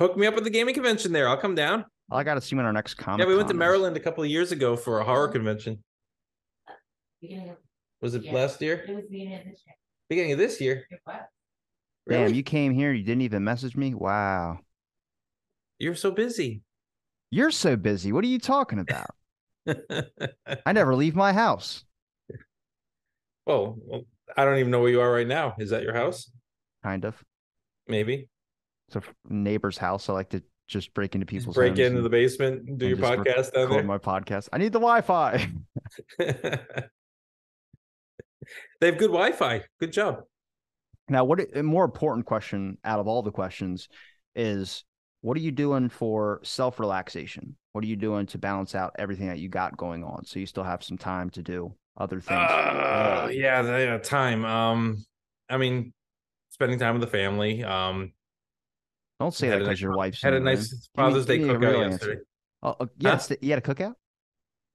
[0.00, 1.28] Hook me up with the gaming convention there.
[1.28, 1.84] I'll come down.
[2.10, 3.20] I got to see when our next comic.
[3.20, 5.82] yeah, we went to Maryland a couple of years ago for a horror convention.
[7.22, 7.56] Beginning of,
[8.02, 8.34] Was it Yeah.
[8.34, 8.84] last year?
[8.86, 9.74] it was beginning of this year.
[10.10, 10.86] Beginning of this year.
[10.90, 11.20] It was.
[12.10, 12.92] Damn, you came here.
[12.92, 13.94] You didn't even message me.
[13.94, 14.58] Wow,
[15.78, 16.63] You're so busy.
[17.34, 18.12] You're so busy.
[18.12, 19.10] What are you talking about?
[20.64, 21.84] I never leave my house.
[23.44, 24.02] well, well,
[24.36, 25.54] I don't even know where you are right now.
[25.58, 26.30] Is that your house?
[26.82, 27.20] Kind of.
[27.88, 28.28] Maybe.
[28.88, 30.08] It's a neighbor's house.
[30.08, 32.86] I like to just break into Just people's break into and the basement, and do
[32.86, 34.48] your podcast down record my podcast.
[34.52, 35.50] I need the Wi-Fi.
[36.18, 36.26] they
[38.82, 39.64] have good Wi-Fi.
[39.80, 40.22] Good job.
[41.08, 43.88] Now, what a more important question out of all the questions
[44.34, 44.84] is
[45.24, 47.56] what are you doing for self relaxation?
[47.72, 50.44] What are you doing to balance out everything that you got going on so you
[50.44, 52.38] still have some time to do other things?
[52.38, 54.44] Uh, yeah, time.
[54.44, 55.02] Um,
[55.48, 55.94] I mean,
[56.50, 57.64] spending time with the family.
[57.64, 58.12] Um,
[59.18, 61.90] Don't say that because your wife's had a nice Father's Day give me a cookout
[61.90, 62.20] yesterday.
[62.62, 63.24] Oh, oh, yeah, Huh?
[63.28, 63.94] the- you had a cookout.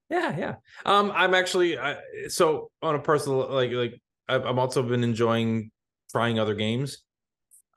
[0.10, 0.56] Yeah, yeah.
[0.84, 1.97] Um, I'm actually I,
[2.28, 5.70] so on a personal like like I've, I've also been enjoying
[6.12, 7.04] trying other games.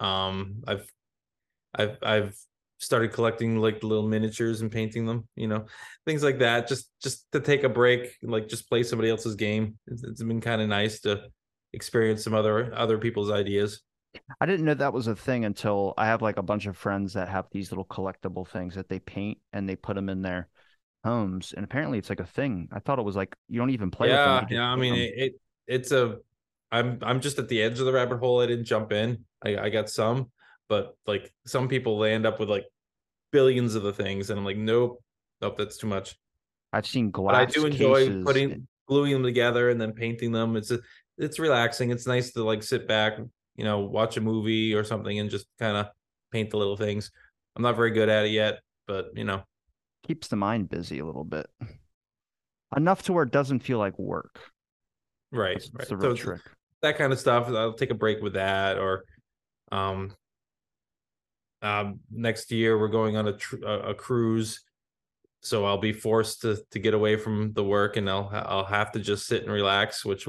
[0.01, 0.87] Um, I've
[1.75, 2.35] I've I've
[2.83, 5.27] started collecting like little miniatures and painting them.
[5.37, 5.67] You know,
[6.07, 6.69] things like that.
[6.69, 9.79] Just just to take a break, like just play somebody else's game.
[9.87, 11.25] It's, it's been kind of nice to
[11.73, 13.83] experience some other other people's ideas.
[14.41, 17.15] I didn't know that was a thing until I have like a bunch of friends
[17.15, 20.49] that have these little collectible things that they paint and they put them in their
[21.05, 22.69] homes, and apparently it's like a thing.
[22.73, 24.65] I thought it was like you don't even play yeah, yeah.
[24.65, 25.33] I mean it, it
[25.67, 26.19] it's a.
[26.71, 28.41] I'm I'm just at the edge of the rabbit hole.
[28.41, 29.25] I didn't jump in.
[29.45, 30.31] I I got some,
[30.69, 32.65] but like some people they end up with like
[33.33, 35.03] billions of the things, and I'm like, nope,
[35.41, 36.17] nope, that's too much.
[36.73, 37.35] I've seen But glass.
[37.37, 40.57] I do enjoy cases putting gluing them together and then painting them.
[40.57, 40.81] It's a,
[41.19, 41.91] it's relaxing.
[41.91, 43.19] It's nice to like sit back,
[43.57, 45.87] you know, watch a movie or something, and just kind of
[46.31, 47.11] paint the little things.
[47.57, 49.43] I'm not very good at it yet, but you know,
[50.07, 51.47] keeps the mind busy a little bit.
[52.75, 54.41] Enough to where it doesn't feel like work.
[55.31, 56.01] right, That's, that's right.
[56.01, 56.41] the real So trick.
[56.81, 57.49] that kind of stuff.
[57.49, 59.05] I'll take a break with that, or
[59.71, 60.15] um,
[61.63, 64.61] um, next year we're going on a tr- a, a cruise,
[65.41, 68.93] so I'll be forced to to get away from the work, and I'll I'll have
[68.93, 70.27] to just sit and relax, which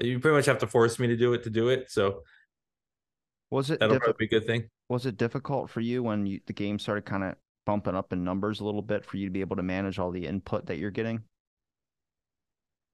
[0.00, 1.90] you pretty much have to force me to do it to do it.
[1.90, 2.22] So
[3.50, 4.68] Was it that'll probably be a good thing.
[4.88, 7.34] was it difficult for you when you, the game started kind of
[7.66, 10.10] bumping up in numbers a little bit for you to be able to manage all
[10.10, 11.22] the input that you're getting?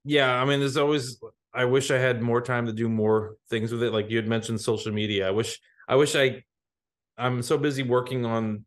[0.03, 1.19] Yeah, I mean, there's always.
[1.53, 3.91] I wish I had more time to do more things with it.
[3.91, 5.27] Like you had mentioned, social media.
[5.27, 5.59] I wish.
[5.87, 6.43] I wish I.
[7.17, 8.65] I'm so busy working on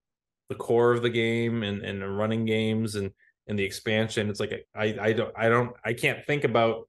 [0.48, 3.10] the core of the game and and the running games and
[3.46, 4.28] and the expansion.
[4.30, 6.88] It's like I I don't I don't I can't think about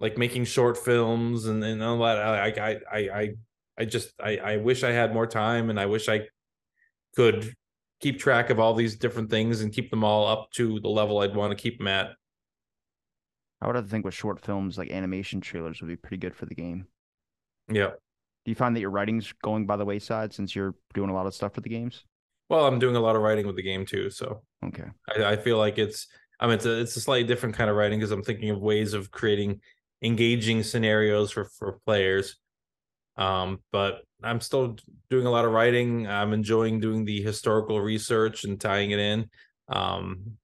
[0.00, 2.18] like making short films and and all that.
[2.18, 3.30] I I I I
[3.78, 6.22] I just I I wish I had more time and I wish I
[7.14, 7.52] could
[8.00, 11.18] keep track of all these different things and keep them all up to the level
[11.18, 12.10] I'd want to keep them at.
[13.60, 16.34] I would have to think with short films like animation trailers would be pretty good
[16.34, 16.86] for the game.
[17.70, 17.92] Yeah.
[18.46, 21.26] Do you find that your writing's going by the wayside since you're doing a lot
[21.26, 22.06] of stuff for the games?
[22.48, 24.88] Well, I'm doing a lot of writing with the game too, so Okay.
[25.16, 26.06] I, I feel like it's
[26.38, 28.60] I mean it's a it's a slightly different kind of writing because I'm thinking of
[28.60, 29.60] ways of creating
[30.02, 32.36] engaging scenarios for for players.
[33.16, 34.76] Um, but I'm still
[35.10, 36.06] doing a lot of writing.
[36.06, 39.30] I'm enjoying doing the historical research and tying it in.
[39.68, 40.38] Um,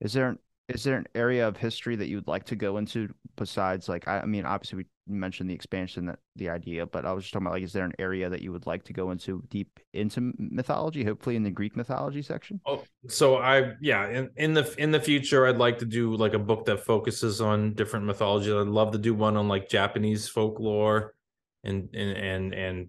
[0.00, 0.38] Is there
[0.68, 4.08] is there an area of history that you would like to go into besides like
[4.08, 7.32] I, I mean obviously we mentioned the expansion that the idea, but I was just
[7.32, 9.78] talking about like is there an area that you would like to go into deep
[9.92, 12.60] into mythology, hopefully in the Greek mythology section?
[12.66, 16.34] Oh, so I yeah, in, in the in the future I'd like to do like
[16.34, 18.50] a book that focuses on different mythology.
[18.50, 21.14] I'd love to do one on like Japanese folklore
[21.62, 22.88] and and and, and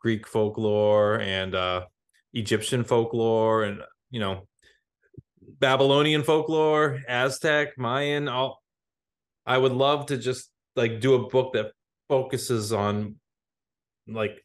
[0.00, 1.86] Greek folklore and uh
[2.32, 4.46] Egyptian folklore and you know
[5.48, 8.62] Babylonian folklore, Aztec, Mayan, all
[9.44, 11.72] I would love to just like do a book that
[12.08, 13.16] focuses on
[14.06, 14.44] like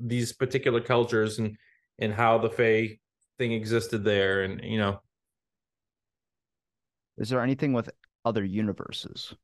[0.00, 1.56] these particular cultures and
[1.98, 2.98] and how the Fae
[3.38, 5.00] thing existed there and you know
[7.18, 7.90] Is there anything with
[8.24, 9.34] other universes?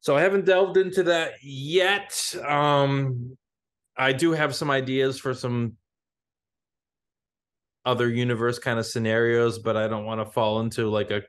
[0.00, 3.36] so i haven't delved into that yet um
[3.96, 5.76] i do have some ideas for some
[7.84, 11.22] other universe kind of scenarios but i don't want to fall into like a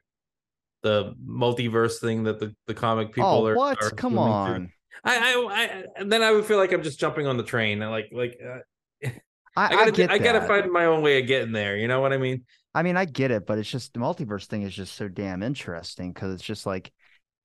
[0.83, 3.81] the multiverse thing that the, the comic people oh, are what?
[3.81, 4.19] are Come through.
[4.19, 4.71] on.
[5.05, 7.87] I, I i then i would feel like i'm just jumping on the train I
[7.87, 8.59] like like uh,
[9.55, 10.47] I, i I, gotta get i gotta that.
[10.47, 12.43] find my own way of getting there you know what i mean
[12.75, 15.43] I mean, I get it, but it's just the multiverse thing is just so damn
[15.43, 16.91] interesting because it's just like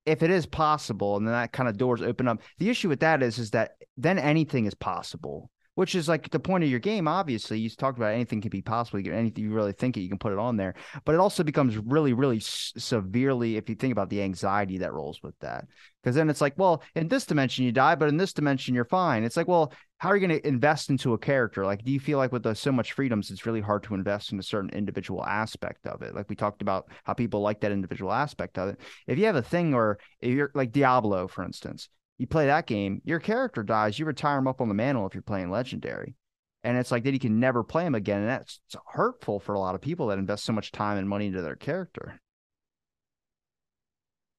[0.05, 2.41] if it is possible and then that kind of doors open up.
[2.57, 6.39] The issue with that is is that then anything is possible, which is like the
[6.41, 7.07] point of your game.
[7.07, 8.99] Obviously, you talked about anything can be possible.
[8.99, 10.73] You anything you really think it, you can put it on there.
[11.05, 14.91] But it also becomes really, really s- severely if you think about the anxiety that
[14.91, 15.67] rolls with that.
[16.03, 18.83] Because then it's like, well, in this dimension you die, but in this dimension you're
[18.83, 19.23] fine.
[19.23, 21.65] It's like, well, how are you going to invest into a character?
[21.65, 24.33] Like, do you feel like with the, so much freedoms, it's really hard to invest
[24.33, 26.13] in a certain individual aspect of it?
[26.13, 28.81] Like we talked about how people like that individual aspect of it.
[29.07, 31.87] If you have a thing, or if you're like Diablo, for instance,
[32.19, 35.15] you play that game, your character dies, you retire him up on the mantle if
[35.15, 36.15] you're playing legendary.
[36.63, 38.19] And it's like that you can never play him again.
[38.19, 41.27] And that's hurtful for a lot of people that invest so much time and money
[41.27, 42.19] into their character.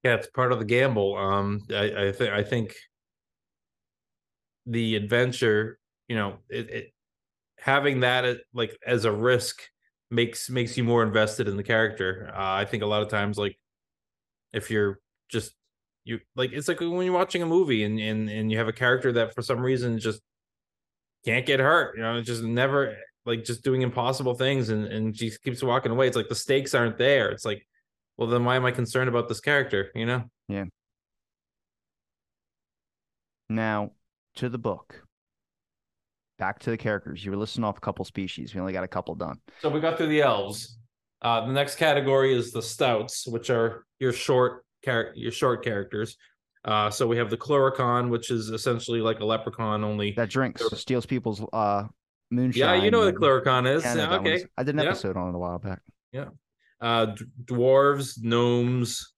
[0.04, 1.16] Yeah, it's part of the gamble.
[1.16, 2.74] Um, I, I think I think
[4.66, 5.78] the adventure,
[6.08, 6.92] you know, it, it
[7.58, 9.62] having that uh, like as a risk
[10.10, 12.30] makes makes you more invested in the character.
[12.34, 13.58] Uh, I think a lot of times, like
[14.52, 15.00] if you're
[15.30, 15.54] just
[16.04, 18.72] you like it's like when you're watching a movie and and and you have a
[18.72, 20.20] character that for some reason just
[21.24, 21.96] can't get hurt.
[21.96, 22.96] You know, just never
[23.26, 26.06] like just doing impossible things and and she keeps walking away.
[26.06, 27.30] It's like the stakes aren't there.
[27.30, 27.66] It's like
[28.16, 30.64] well then why am i concerned about this character you know Yeah.
[33.48, 33.90] Now,
[34.36, 35.02] to the book.
[36.38, 37.24] Back to the characters.
[37.24, 38.54] You were listing off a couple species.
[38.54, 39.38] We only got a couple done.
[39.60, 40.78] so we got through the elves
[41.22, 46.16] uh the next category is the stouts which are your short your short characters
[46.64, 50.62] uh so we have the clurichaun which is essentially like a leprechaun only That drinks,
[50.78, 51.84] steals people's uh
[52.30, 52.60] moonshine.
[52.60, 54.74] yeah you know what the clurichaun is Yeah, I know that one okay I did
[54.74, 54.90] an Yeah.
[54.90, 55.80] episode on it a while back.
[56.12, 56.28] Yeah,
[56.80, 59.14] uh d- dwarves gnomes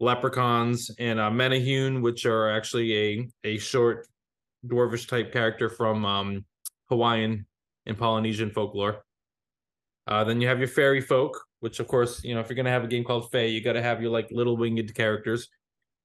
[0.00, 4.06] leprechauns and uh menehune which are actually a a short
[4.66, 6.44] dwarvish type character from um
[6.88, 7.46] hawaiian
[7.86, 9.02] and polynesian folklore
[10.06, 12.70] uh then you have your fairy folk which of course you know if you're gonna
[12.70, 15.48] have a game called Fae, you got to have your like little winged characters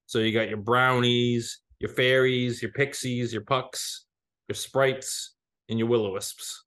[0.05, 4.05] so you got your brownies your fairies your pixies your pucks
[4.47, 5.35] your sprites
[5.69, 6.65] and your will-o-wisps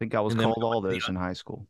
[0.00, 1.66] I think I was called all those in high school.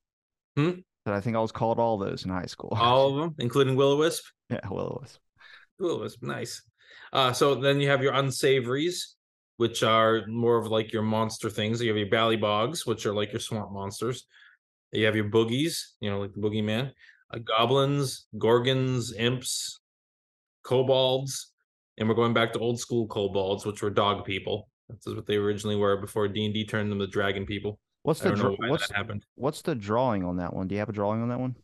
[0.57, 0.71] Hmm?
[1.05, 2.71] So I think I was called all those in high school.
[2.81, 4.23] All of them, including Will Wisp.
[4.51, 5.19] yeah, well, it was.
[5.79, 6.63] Will Wisp, nice.
[7.13, 9.17] Uh, so then you have your unsavories,
[9.61, 11.83] which are more of like your monster things.
[11.83, 14.25] You have your ballybogs, which are like your swamp monsters.
[14.91, 16.93] You have your boogies, you know, like the boogeyman,
[17.31, 19.79] uh, goblins, gorgons, imps,
[20.63, 21.53] kobolds,
[21.99, 24.71] and we're going back to old school kobolds, which were dog people.
[24.89, 27.79] That's what they originally were before D and D turned them to dragon people.
[28.03, 29.27] What's the dra- what's happened.
[29.35, 30.69] what's the drawing on that one?
[30.69, 31.55] Do you have a drawing on that one?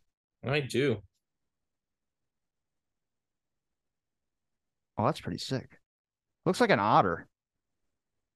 [0.47, 1.01] I do.
[4.99, 5.79] Oh, that's pretty sick.
[6.45, 7.27] Looks like an otter.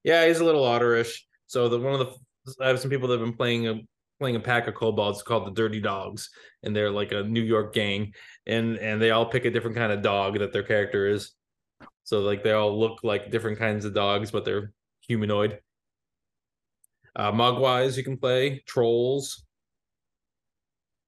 [0.04, 1.18] Yeah, he's a little otterish.
[1.48, 3.80] So the one of the I have some people that have been playing a
[4.20, 6.30] playing a pack of kobolds called the Dirty Dogs,
[6.64, 8.14] and they're like a New York gang,
[8.46, 11.34] and and they all pick a different kind of dog that their character is.
[12.04, 15.60] So like they all look like different kinds of dogs, but they're humanoid.
[17.16, 19.44] Uh, Mogwais you can play trolls,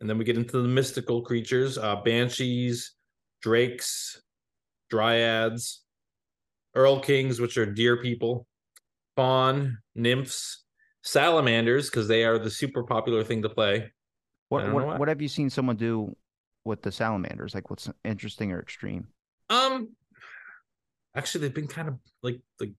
[0.02, 2.94] and then we get into the mystical creatures: uh, banshees,
[3.42, 4.22] drakes,
[4.92, 5.80] dryads,
[6.76, 8.46] erlkings, which are deer people,
[9.16, 10.64] faun, nymphs,
[11.02, 13.92] salamanders, because they are the super popular thing to play.
[14.50, 16.16] What what what have you seen someone do
[16.64, 17.56] with the salamanders?
[17.56, 19.08] Like what's interesting or extreme?
[19.50, 19.90] Um,
[21.16, 22.72] actually, they've been kind of like like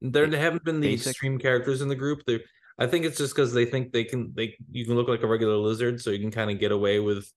[0.00, 1.10] there they haven't been the Basic?
[1.10, 2.22] extreme characters in the group.
[2.26, 2.40] They,
[2.78, 5.26] I think it's just because they think they can they you can look like a
[5.26, 7.32] regular lizard, so you can kind of get away with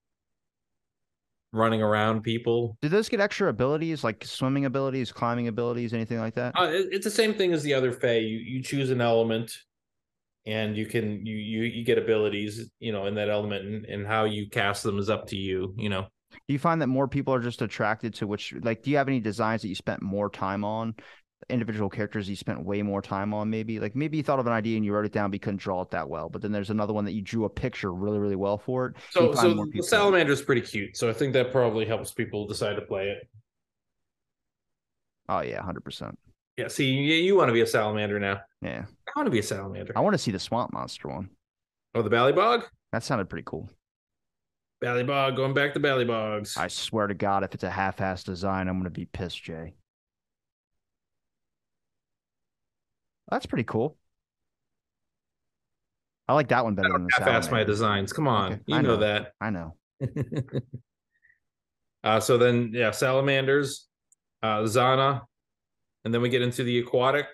[1.54, 2.78] running around people.
[2.82, 6.54] Do those get extra abilities like swimming abilities, climbing abilities, anything like that?
[6.58, 8.18] Uh, it- it's the same thing as the other Fae.
[8.18, 9.54] You you choose an element,
[10.46, 14.08] and you can you you you get abilities, you know, in that element, and, and
[14.08, 15.74] how you cast them is up to you.
[15.78, 16.08] You know,
[16.48, 19.08] Do you find that more people are just attracted to which like do you have
[19.08, 20.96] any designs that you spent more time on?
[21.50, 23.80] Individual characters you spent way more time on, maybe?
[23.80, 25.60] Like maybe you thought of an idea and you wrote it down but you couldn't
[25.60, 26.30] draw it that well.
[26.30, 28.96] But then there's another one that you drew a picture really, really well for it.
[29.10, 30.96] so so the salamander is pretty cute.
[30.96, 33.28] So I think that probably helps people decide to play it.
[35.30, 36.18] Oh yeah, hundred percent.
[36.58, 38.42] Yeah, see, you, you want to be a salamander now.
[38.62, 38.86] Yeah.
[39.08, 39.94] I want to be a salamander.
[39.96, 41.30] I want to see the swamp monster one.
[41.96, 43.70] Oh, the ballybog, That sounded pretty cool.
[44.84, 46.58] ballybog, going back to ballybogs.
[46.58, 49.74] I swear to God, if it's a half-ass design, I'm gonna be pissed, Jay.
[53.32, 53.98] That's pretty cool.
[56.28, 58.14] I like that one better than the half-ass my designs.
[58.14, 58.98] Come on, Okay, you know, know.
[58.98, 59.32] that.
[59.42, 59.76] I know.
[62.04, 63.88] uh, so then, yeah, salamanders,
[64.44, 65.22] uh, Zana,
[66.06, 67.28] and then we get into the aquatic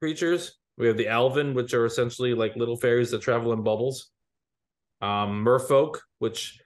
[0.00, 0.58] creatures.
[0.76, 4.10] We have the Alven, which are essentially like little fairies that travel in bubbles.
[5.00, 6.60] Um, Merfolk, which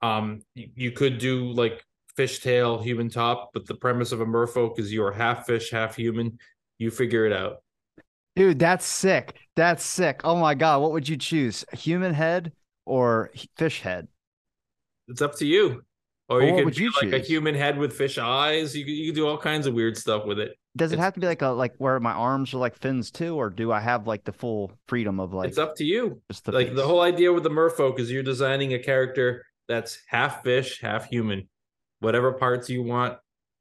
[0.00, 1.84] um you, you could do like
[2.16, 6.38] fishtail, human top, but the premise of a Merfolk is you're half fish, half human.
[6.78, 7.58] You figure it out.
[8.38, 9.36] Dude, that's sick.
[9.56, 10.20] That's sick.
[10.24, 11.64] Oh my God, what would you choose?
[11.72, 12.52] Human head
[12.86, 14.08] or fish head?
[15.08, 15.82] It's up to you.
[16.28, 18.76] Or Well, you could would be you like a human head with fish eyes.
[18.76, 20.56] You could, you could do all kinds of weird stuff with it.
[20.76, 23.10] Does it It's- have to be like a like where my arms are like fins
[23.10, 26.20] too, or do I have like the full freedom of like it's up to you.
[26.30, 29.98] just the like the whole idea with the merfolk is you're designing a character that's
[30.06, 31.48] half fish, half human.
[32.00, 33.18] Whatever parts you want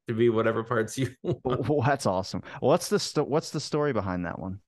[0.08, 1.68] to be, whatever parts you want.
[1.68, 2.44] Well, that's awesome.
[2.60, 4.60] What's the sto- what's the story behind that one?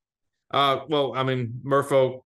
[0.51, 2.21] Uh, well, I mean, merfolk.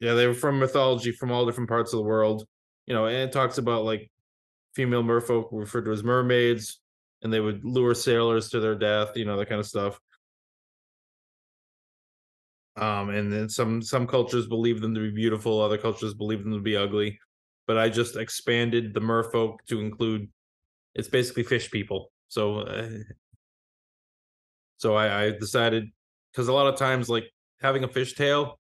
[0.00, 2.44] Yeah, they were from mythology from all different parts of the world.
[2.86, 4.10] You know, and it talks about like
[4.74, 6.80] female merfolk referred to as mermaids,
[7.22, 9.16] and they would lure sailors to their death.
[9.16, 9.98] You know, that kind of stuff.
[12.76, 16.52] Um, and then some some cultures believe them to be beautiful, other cultures believe them
[16.52, 17.18] to be ugly.
[17.66, 20.28] But I just expanded the merfolk to include
[20.94, 22.12] it's basically fish people.
[22.28, 22.90] So uh,
[24.78, 25.90] so I, I decided
[26.32, 27.24] because a lot of times like
[27.60, 28.54] having a fishtail,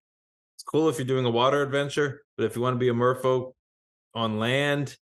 [0.55, 2.93] it's cool if you're doing a water adventure, but if you want to be a
[2.93, 3.53] merfolk
[4.13, 4.95] on land,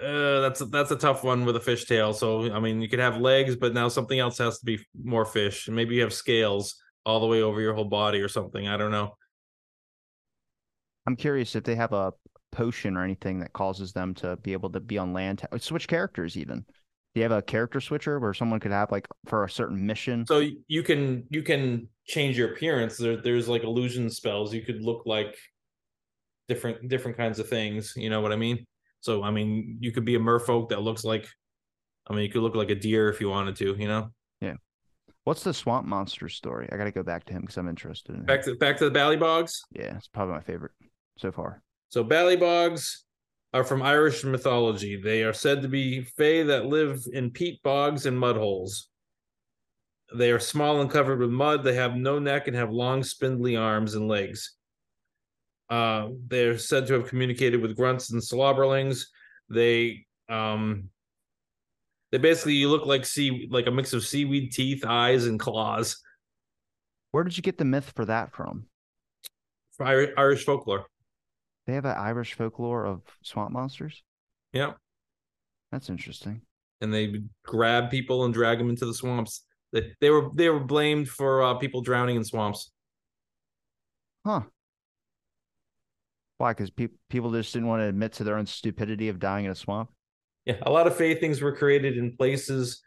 [0.00, 2.14] uh, that's that's a tough one with a fishtail.
[2.14, 5.24] So I mean, you could have legs, but now something else has to be more
[5.24, 5.68] fish.
[5.68, 6.76] Maybe you have scales
[7.06, 8.68] all the way over your whole body or something.
[8.68, 9.16] I don't know.
[11.06, 12.12] I'm curious if they have a
[12.50, 16.36] potion or anything that causes them to be able to be on land, switch characters
[16.36, 16.66] even.
[17.16, 20.26] Do you have a character switcher where someone could have like for a certain mission?
[20.26, 22.98] So you can you can change your appearance.
[22.98, 24.52] There, there's like illusion spells.
[24.52, 25.34] You could look like
[26.46, 27.94] different different kinds of things.
[27.96, 28.66] You know what I mean?
[29.00, 31.26] So I mean, you could be a merfolk that looks like.
[32.06, 33.74] I mean, you could look like a deer if you wanted to.
[33.78, 34.10] You know.
[34.42, 34.56] Yeah.
[35.24, 36.68] What's the swamp monster story?
[36.70, 38.26] I got to go back to him because I'm interested in.
[38.26, 39.52] Back to back to the ballybogs.
[39.72, 40.72] Yeah, it's probably my favorite
[41.16, 41.62] so far.
[41.88, 43.04] So ballybogs
[43.52, 45.00] are from Irish mythology.
[45.00, 48.88] They are said to be fae that live in peat bogs and mud holes.
[50.14, 51.64] They are small and covered with mud.
[51.64, 54.54] They have no neck and have long, spindly arms and legs.
[55.68, 59.06] Uh, they're said to have communicated with grunts and slobberlings.
[59.48, 60.90] They um,
[62.12, 66.00] they basically you look like sea like a mix of seaweed teeth, eyes, and claws.
[67.10, 68.66] Where did you get the myth for that from?
[69.80, 70.86] Irish folklore.
[71.66, 74.02] They have an Irish folklore of swamp monsters.
[74.52, 74.72] Yeah,
[75.72, 76.42] That's interesting.
[76.80, 79.44] and they grab people and drag them into the swamps.
[79.72, 82.70] They, they were they were blamed for uh, people drowning in swamps.
[84.24, 84.42] Huh.
[86.38, 86.52] Why?
[86.52, 89.50] Because pe- people just didn't want to admit to their own stupidity of dying in
[89.50, 89.90] a swamp.
[90.44, 92.82] Yeah, a lot of fae things were created in places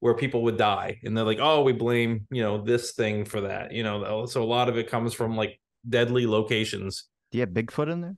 [0.00, 3.42] where people would die, and they're like, "Oh, we blame you know this thing for
[3.42, 5.58] that." You know, so a lot of it comes from like
[5.88, 7.04] deadly locations.
[7.32, 8.16] Do you have Bigfoot in there?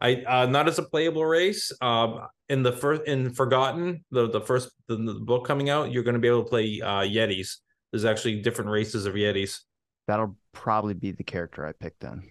[0.00, 1.72] I uh not as a playable race.
[1.80, 2.20] Um,
[2.50, 6.14] in the first in Forgotten, the the first the, the book coming out, you're going
[6.14, 7.56] to be able to play uh Yetis.
[7.90, 9.60] There's actually different races of Yetis.
[10.06, 12.22] That'll probably be the character I picked then.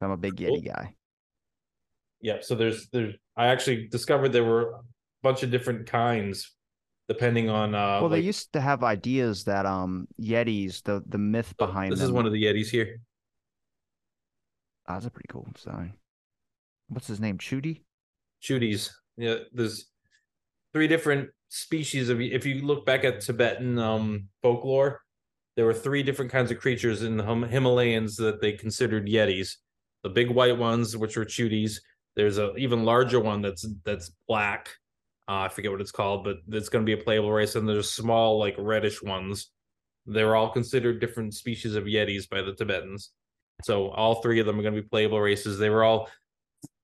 [0.00, 0.60] I'm a big Cool.
[0.60, 0.94] Yeti guy.
[2.20, 4.80] Yeah, so there's there's I actually discovered there were a
[5.22, 6.52] bunch of different kinds
[7.08, 11.54] depending on uh well, they used to have ideas that um Yetis, the the myth
[11.60, 12.06] oh, behind this them.
[12.06, 13.00] is one of the Yetis here.
[14.88, 15.94] Oh, that's a pretty cool design.
[16.88, 17.36] What's his name?
[17.38, 17.82] Chudy?
[18.42, 18.90] Chuties.
[19.16, 19.90] Yeah, there's
[20.72, 25.02] three different species of if you look back at Tibetan um folklore,
[25.56, 29.56] there were three different kinds of creatures in the Him- Himalayas that they considered yetis.
[30.04, 31.80] The big white ones, which were chuties.
[32.16, 34.68] There's a even larger one that's that's black.
[35.28, 37.54] Uh, I forget what it's called, but it's going to be a playable race.
[37.54, 39.50] And there's small, like reddish ones.
[40.06, 43.10] They're all considered different species of yetis by the Tibetans.
[43.62, 45.58] So all three of them are going to be playable races.
[45.58, 46.08] They were all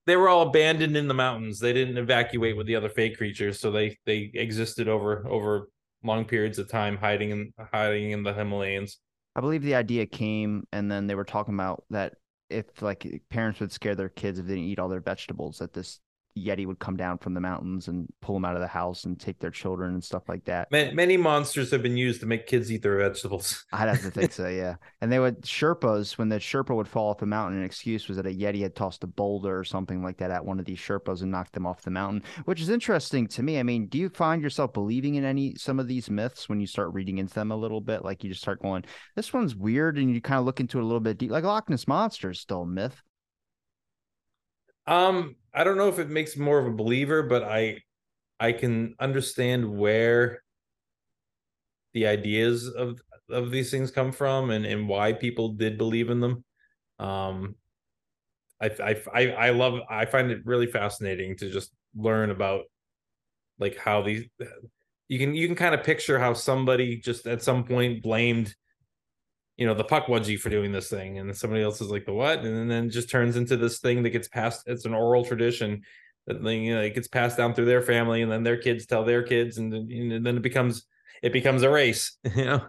[0.05, 1.59] they were all abandoned in the mountains.
[1.59, 5.69] They didn't evacuate with the other fake creatures, so they they existed over over
[6.03, 8.99] long periods of time, hiding in hiding in the Himalayas.
[9.35, 12.13] I believe the idea came, and then they were talking about that
[12.49, 15.73] if like parents would scare their kids if they didn't eat all their vegetables, that
[15.73, 15.99] this
[16.37, 19.19] Yeti would come down from the mountains and pull them out of the house and
[19.19, 20.69] take their children and stuff like that.
[20.71, 23.65] Ma- Many monsters have been used to make kids eat their vegetables.
[23.73, 24.75] I'd have to think so, yeah.
[25.01, 27.59] And they would Sherpas when the Sherpa would fall off the mountain.
[27.59, 30.45] An excuse was that a Yeti had tossed a boulder or something like that at
[30.45, 33.59] one of these Sherpas and knocked them off the mountain, which is interesting to me.
[33.59, 36.67] I mean, do you find yourself believing in any some of these myths when you
[36.67, 38.03] start reading into them a little bit?
[38.03, 38.83] Like you just start going,
[39.15, 41.31] "This one's weird," and you kind of look into it a little bit deep.
[41.31, 43.01] Like Loch Ness monster is still a myth.
[44.87, 47.81] Um, I don't know if it makes more of a believer, but I
[48.39, 50.43] I can understand where
[51.93, 56.19] the ideas of of these things come from and and why people did believe in
[56.19, 56.43] them.
[56.99, 57.55] Um,
[58.61, 62.65] I I I, I love I find it really fascinating to just learn about
[63.59, 64.25] like how these
[65.07, 68.55] you can you can kind of picture how somebody just at some point blamed
[69.57, 72.39] you know the Pukwudgie for doing this thing and somebody else is like the what?
[72.39, 75.81] And then it just turns into this thing that gets passed it's an oral tradition
[76.27, 78.85] that thing you know it gets passed down through their family and then their kids
[78.85, 80.85] tell their kids and then, and then it becomes
[81.21, 82.17] it becomes a race.
[82.35, 82.61] You know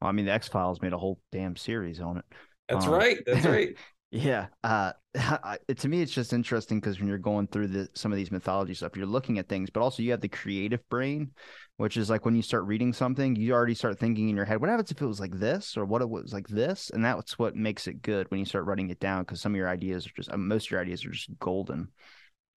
[0.00, 2.24] Well, I mean, the X Files made a whole damn series on it.
[2.68, 3.76] that's Um, right that's right
[4.14, 4.46] Yeah.
[4.62, 4.92] Uh,
[5.76, 8.72] to me, it's just interesting because when you're going through the some of these mythology
[8.72, 11.32] stuff, you're looking at things, but also you have the creative brain,
[11.78, 14.60] which is like when you start reading something, you already start thinking in your head,
[14.60, 16.90] what happens if it was like this or what it was like this?
[16.90, 19.56] And that's what makes it good when you start writing it down because some of
[19.56, 21.88] your ideas are just, uh, most of your ideas are just golden.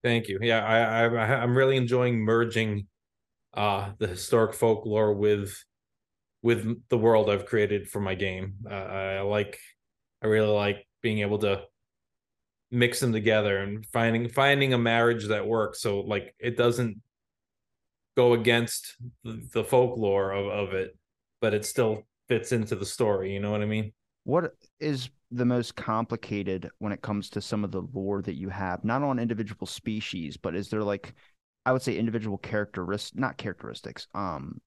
[0.03, 0.37] Thank you.
[0.39, 2.85] Yeah, I, I I'm really enjoying merging
[3.55, 5.55] uh the historic folklore with
[6.43, 8.57] with the world I've created for my game.
[8.69, 9.57] Uh, I like
[10.21, 11.61] I really like being able to
[12.69, 16.97] mix them together and finding finding a marriage that works so like it doesn't
[18.17, 20.97] go against the, folklore of, of it
[21.39, 23.93] but it still fits into the story you know what i mean
[24.25, 24.51] What
[24.81, 28.83] is the most complicated when it comes to some of the lore that you have,
[28.83, 31.13] not on individual species, but is there like,
[31.65, 34.07] I would say individual characteristics, not characteristics.
[34.13, 34.59] Um,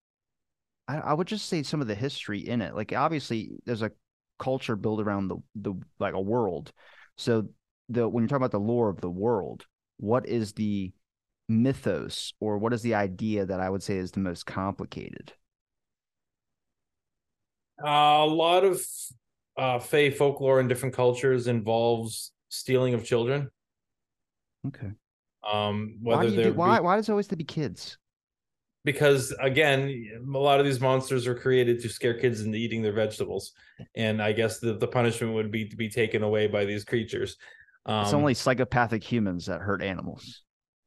[0.86, 2.74] I, I would just say some of the history in it.
[2.74, 3.92] Like obviously, there's a
[4.40, 6.72] culture built around the the like a world.
[7.16, 7.48] So
[7.88, 9.66] the when you're talking about the lore of the world,
[9.98, 10.92] what is the
[11.48, 15.32] mythos or what is the idea that I would say is the most complicated?
[17.82, 18.84] Uh, a lot of
[19.56, 23.50] uh Fey folklore in different cultures involves stealing of children.
[24.66, 24.90] Okay.
[25.48, 27.96] Um, Why do you do, why why does it always have to be kids?
[28.84, 32.92] Because again, a lot of these monsters are created to scare kids into eating their
[32.92, 33.52] vegetables,
[33.94, 37.36] and I guess the, the punishment would be to be taken away by these creatures.
[37.86, 40.42] Um, It's only psychopathic humans that hurt animals.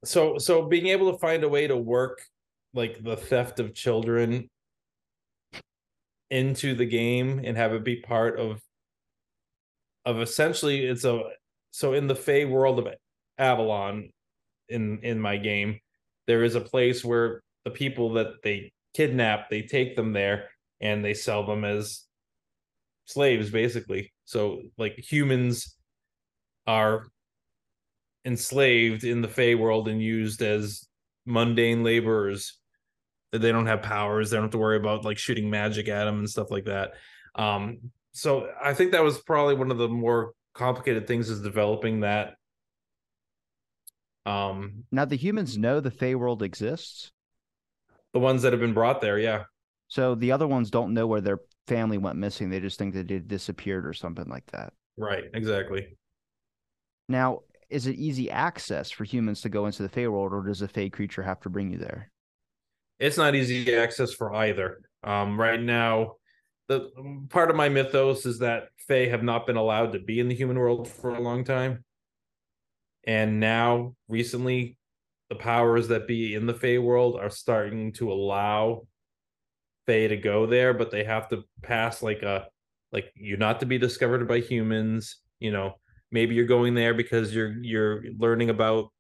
[0.06, 2.22] so so being able to find a way to work
[2.74, 4.50] like the theft of children
[6.30, 8.60] into the game and have it be part of
[10.06, 11.22] of essentially it's a
[11.72, 12.88] so in the Fey world of
[13.38, 14.10] Avalon
[14.70, 15.80] in in my game,
[16.28, 20.50] there is a place where the people that they kidnap, they take them there
[20.82, 22.04] and they sell them as
[23.06, 24.14] slaves basically.
[24.26, 25.76] So like humans
[26.68, 27.08] are
[28.26, 30.88] enslaved in the Fey world and used as
[31.26, 32.60] mundane laborers.
[33.32, 34.30] They don't have powers.
[34.30, 36.94] They don't have to worry about like shooting magic at them and stuff like that.
[37.36, 42.02] Um, so I think that was probably one of the more complicated things is developing
[42.02, 42.36] that.
[44.26, 47.12] Um, Now the humans know the Fey world exists,
[48.14, 49.44] the ones that have been brought there, yeah.
[49.88, 52.50] so the other ones don't know where their family went missing.
[52.50, 54.74] They just think that it disappeared or something like that.
[54.98, 55.98] Right, exactly.
[57.10, 57.40] Now,
[57.70, 60.68] is it easy access for humans to go into the Fey world, or does a
[60.68, 62.12] Fey creature have to bring you there?
[63.00, 64.80] It's not easy access for either.
[65.04, 66.16] Um, right now,
[66.68, 66.92] the
[67.30, 70.36] part of my mythos is that Fae have not been allowed to be in the
[70.36, 71.84] human world for a long time.
[73.06, 74.78] And now, recently,
[75.34, 78.86] the powers that be in the Fae world are starting to allow
[79.88, 82.48] Fae to go there, but they have to pass like a
[82.92, 85.18] like you're not to be discovered by humans.
[85.40, 85.80] You know,
[86.12, 88.92] maybe you're going there because you're you're learning about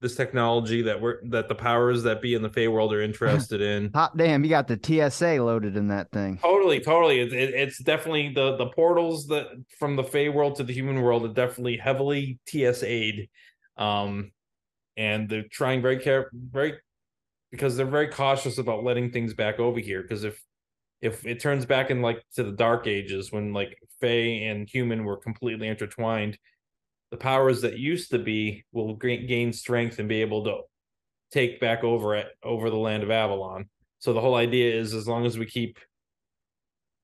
[0.00, 3.60] this technology that we're that the powers that be in the Fey world are interested
[3.60, 3.90] in.
[3.92, 6.38] Hot damn, you got the TSA loaded in that thing.
[6.38, 7.18] Totally, totally.
[7.18, 9.48] It, it, it's definitely the the portals that
[9.80, 13.28] from the Fey world to the human world are definitely heavily TSA'd,
[13.76, 14.30] um,
[15.00, 16.74] and they're trying very care very
[17.50, 20.02] because they're very cautious about letting things back over here.
[20.02, 20.40] Because if
[21.00, 25.04] if it turns back in like to the Dark Ages when like Fey and human
[25.04, 26.38] were completely intertwined,
[27.10, 30.60] the powers that used to be will gain gain strength and be able to
[31.32, 33.70] take back over it over the land of Avalon.
[34.00, 35.78] So the whole idea is as long as we keep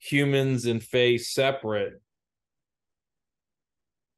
[0.01, 1.95] humans and fey separate,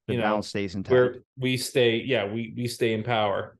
[0.08, 0.92] The you know, balance stays intact.
[0.92, 3.57] where we stay, yeah, we we stay in power.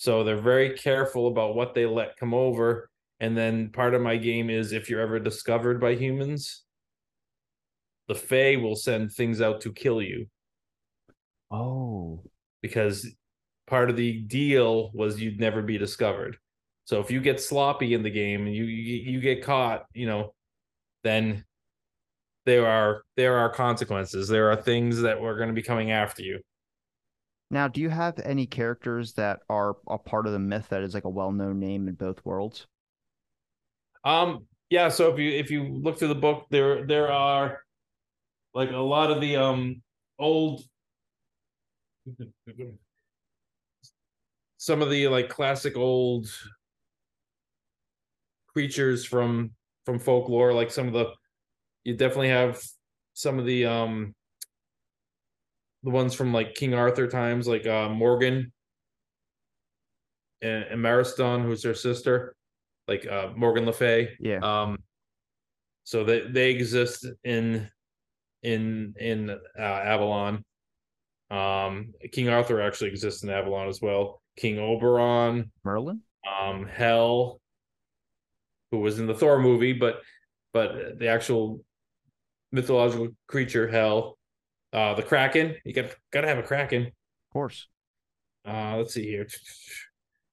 [0.00, 2.88] So they're very careful about what they let come over.
[3.20, 6.64] And then part of my game is if you're ever discovered by humans,
[8.08, 10.26] the Fae will send things out to kill you
[11.50, 12.22] Oh,
[12.62, 13.14] because
[13.66, 16.38] part of the deal was you'd never be discovered.
[16.86, 20.06] So if you get sloppy in the game and you you, you get caught, you
[20.06, 20.32] know,
[21.04, 21.44] then
[22.46, 24.28] there are there are consequences.
[24.28, 26.40] There are things that were going to be coming after you.
[27.50, 30.94] Now do you have any characters that are a part of the myth that is
[30.94, 32.66] like a well-known name in both worlds?
[34.04, 37.60] Um yeah, so if you if you look through the book there there are
[38.54, 39.82] like a lot of the um
[40.18, 40.62] old
[44.56, 46.28] some of the like classic old
[48.48, 49.50] creatures from
[49.84, 51.12] from folklore like some of the
[51.84, 52.60] you definitely have
[53.14, 54.14] some of the um
[55.82, 58.52] the ones from like King Arthur times like uh Morgan
[60.42, 62.34] and, and Mariston who's their sister
[62.88, 64.38] like uh Morgan Le Fay Yeah.
[64.42, 64.78] um
[65.84, 67.68] so they they exist in
[68.42, 70.44] in in uh, Avalon
[71.30, 76.00] um King Arthur actually exists in Avalon as well King Oberon Merlin?
[76.40, 77.40] um Hel
[78.70, 80.00] who was in the Thor movie but
[80.52, 81.64] but the actual
[82.52, 84.18] mythological creature Hel
[84.72, 85.56] uh the Kraken.
[85.64, 86.86] You got got to have a Kraken.
[86.86, 87.66] Of course.
[88.46, 89.26] uh let's see here.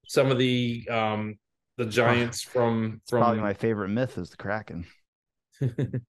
[0.07, 1.35] Some of the um
[1.77, 4.85] the giants from from Probably my favorite myth is the Kraken.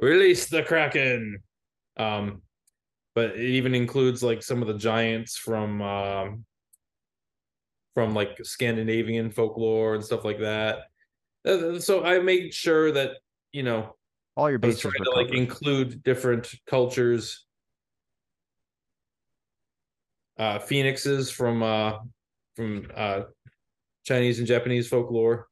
[0.00, 1.38] release the kraken!
[1.96, 2.42] Um
[3.14, 6.44] but it even includes like some of the giants from um
[7.94, 10.84] from like scandinavian folklore and stuff like that.
[11.44, 13.16] Uh, so i made sure that
[13.52, 13.96] you know
[14.36, 17.44] All your bases trying to like include different cultures.
[20.38, 21.98] Uh phoenixes from uh
[22.56, 23.22] from uh
[24.04, 25.48] chinese and japanese folklore.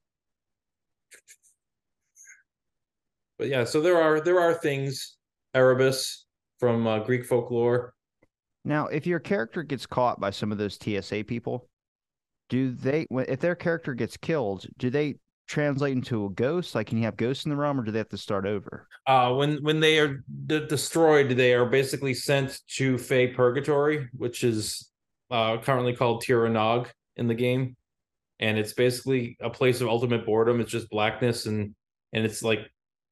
[3.39, 5.17] But yeah so there are there are things
[5.55, 6.27] erebus
[6.59, 7.95] from uh, greek folklore.
[8.65, 11.69] Now, if your character gets caught by some of those TSA people,
[12.51, 15.15] do they, if their character gets killed, do they
[15.51, 16.75] translate into a ghost?
[16.75, 18.87] Like, can you have ghosts in the realm, or do they have to start over?
[19.07, 24.45] uh when when they are d- destroyed they are basically sent to Fey purgatory which
[24.45, 24.91] is
[25.31, 27.77] uh currently called Tír na nÓg in the game
[28.39, 31.75] and it's basically a place of ultimate boredom it's just blackness and
[32.13, 32.61] and it's like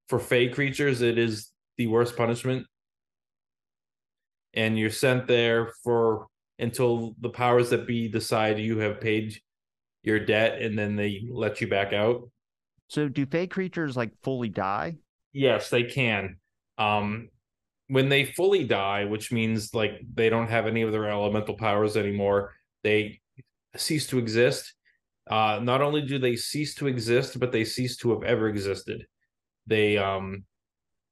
[0.09, 2.67] for Fey creatures it is the worst punishment
[4.55, 6.27] and you're sent there for
[6.59, 9.37] until the powers that be decide you have paid
[10.03, 12.31] your debt and then they let you back out
[12.89, 14.97] So, do fey creatures like fully die?
[15.33, 16.39] Yes, they can.
[16.79, 17.29] Um,
[17.89, 21.97] when they fully die, which means like they don't have any of their elemental powers
[21.97, 23.21] anymore, they
[23.77, 24.75] cease to exist.
[25.31, 29.07] Uh, not only do they cease to exist, but they cease to have ever existed.
[29.67, 30.45] They um,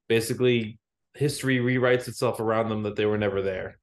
[0.08, 0.78] basically
[1.14, 3.78] history rewrites itself around them that they were never there.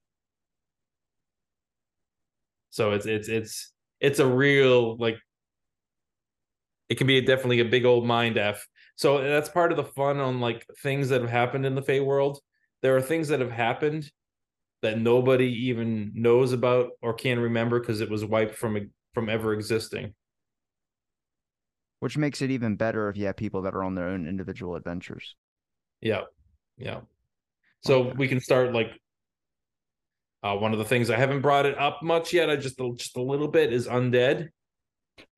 [2.70, 3.72] So it's it's it's
[4.04, 5.16] it's a real like
[6.90, 8.66] it can be a, definitely a big old mind f.
[8.96, 12.00] So that's part of the fun on like things that have happened in the Fey
[12.00, 12.38] world.
[12.82, 14.10] There are things that have happened
[14.82, 19.54] that nobody even knows about or can remember because it was wiped from from ever
[19.54, 20.12] existing.
[22.00, 24.76] Which makes it even better if you have people that are on their own individual
[24.76, 25.34] adventures.
[26.02, 26.24] Yeah,
[26.76, 27.00] yeah.
[27.80, 28.16] So okay.
[28.18, 28.90] we can start like
[30.44, 32.50] uh, one of the things I haven't brought it up much yet.
[32.50, 34.50] I just just a little bit is undead.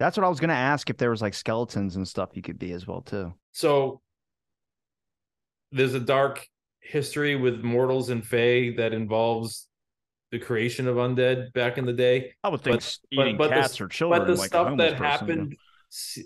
[0.01, 2.59] That's what I was gonna ask if there was like skeletons and stuff you could
[2.59, 3.33] be as well too.
[3.53, 4.01] So
[5.71, 6.45] there's a dark
[6.81, 9.69] history with mortals and fae that involves
[10.33, 12.33] the creation of undead back in the day.
[12.43, 14.23] I would think but, eating but, but cats the, or children.
[14.23, 15.57] But the like stuff that person, happened,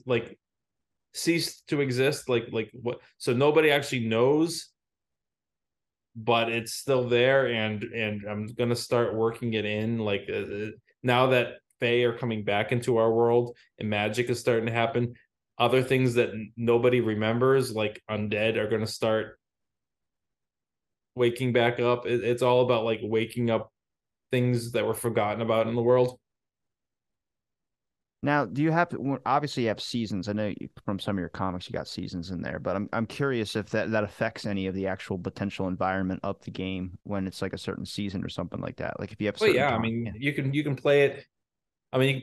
[0.06, 0.38] like
[1.12, 2.30] ceased to exist.
[2.30, 3.00] Like like what?
[3.18, 4.69] So nobody actually knows
[6.24, 10.70] but it's still there and and i'm gonna start working it in like uh, uh,
[11.02, 15.14] now that Fae are coming back into our world and magic is starting to happen
[15.58, 19.38] other things that nobody remembers like undead are gonna start
[21.14, 22.06] waking back up.
[22.06, 23.72] It, it's all about like waking up
[24.30, 26.19] things that were forgotten about in the world
[28.22, 28.94] now, do you have
[29.24, 30.28] obviously you have seasons?
[30.28, 30.52] I know
[30.84, 33.70] from some of your comics you got seasons in there, but I'm I'm curious if
[33.70, 37.54] that that affects any of the actual potential environment of the game when it's like
[37.54, 39.00] a certain season or something like that.
[39.00, 40.12] Like if you have, well, yeah, I mean, yeah.
[40.18, 41.24] you can you can play it.
[41.94, 42.22] I mean,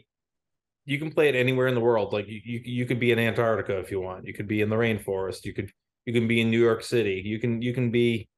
[0.85, 2.13] you can play it anywhere in the world.
[2.13, 4.27] Like you, you you could be in Antarctica if you want.
[4.27, 5.45] You could be in the rainforest.
[5.45, 5.71] You could
[6.05, 7.23] you can be in New York City.
[7.25, 8.29] You can you can be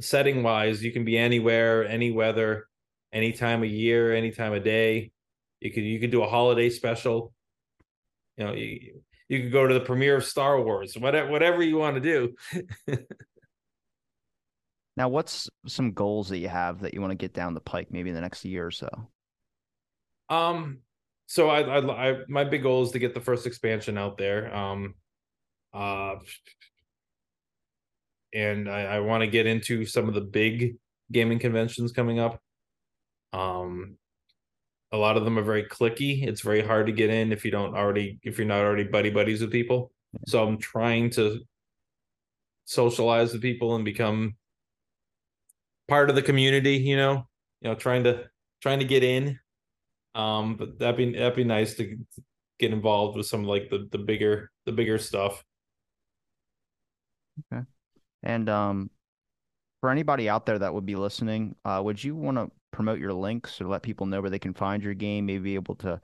[0.00, 0.82] setting wise.
[0.82, 2.68] You can be anywhere, any weather,
[3.12, 5.12] any time of year, any time of day
[5.62, 7.32] you could you could do a holiday special.
[8.36, 11.76] You know, you, you could go to the premiere of Star Wars, whatever whatever you
[11.76, 12.34] want to do.
[14.96, 17.88] now, what's some goals that you have that you want to get down the pike,
[17.90, 18.88] maybe in the next year or so?
[20.28, 20.78] Um,
[21.26, 24.54] so I, I, I my big goal is to get the first expansion out there.
[24.54, 24.94] Um,
[25.72, 26.16] uh,
[28.34, 30.76] and I, I want to get into some of the big
[31.10, 32.40] gaming conventions coming up.
[33.32, 33.96] Um,
[34.92, 36.26] a lot of them are very cliquey.
[36.26, 39.10] It's very hard to get in if you don't already if you're not already buddy
[39.10, 39.90] buddies with people.
[40.26, 41.40] So I'm trying to
[42.64, 44.36] socialize with people and become
[45.88, 47.26] part of the community, you know,
[47.62, 48.24] you know, trying to
[48.60, 49.38] trying to get in.
[50.14, 51.98] Um, but that'd be that'd be nice to
[52.58, 55.42] get involved with some like the the bigger the bigger stuff.
[57.50, 57.64] Okay.
[58.22, 58.90] And um
[59.80, 63.12] for anybody out there that would be listening, uh, would you want to promote your
[63.12, 66.00] links or let people know where they can find your game, maybe be able to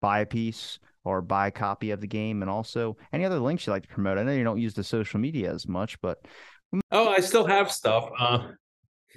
[0.00, 3.66] buy a piece or buy a copy of the game, and also any other links
[3.66, 4.18] you'd like to promote?
[4.18, 6.24] I know you don't use the social media as much, but
[6.90, 8.08] oh, I still have stuff.
[8.18, 8.48] Uh,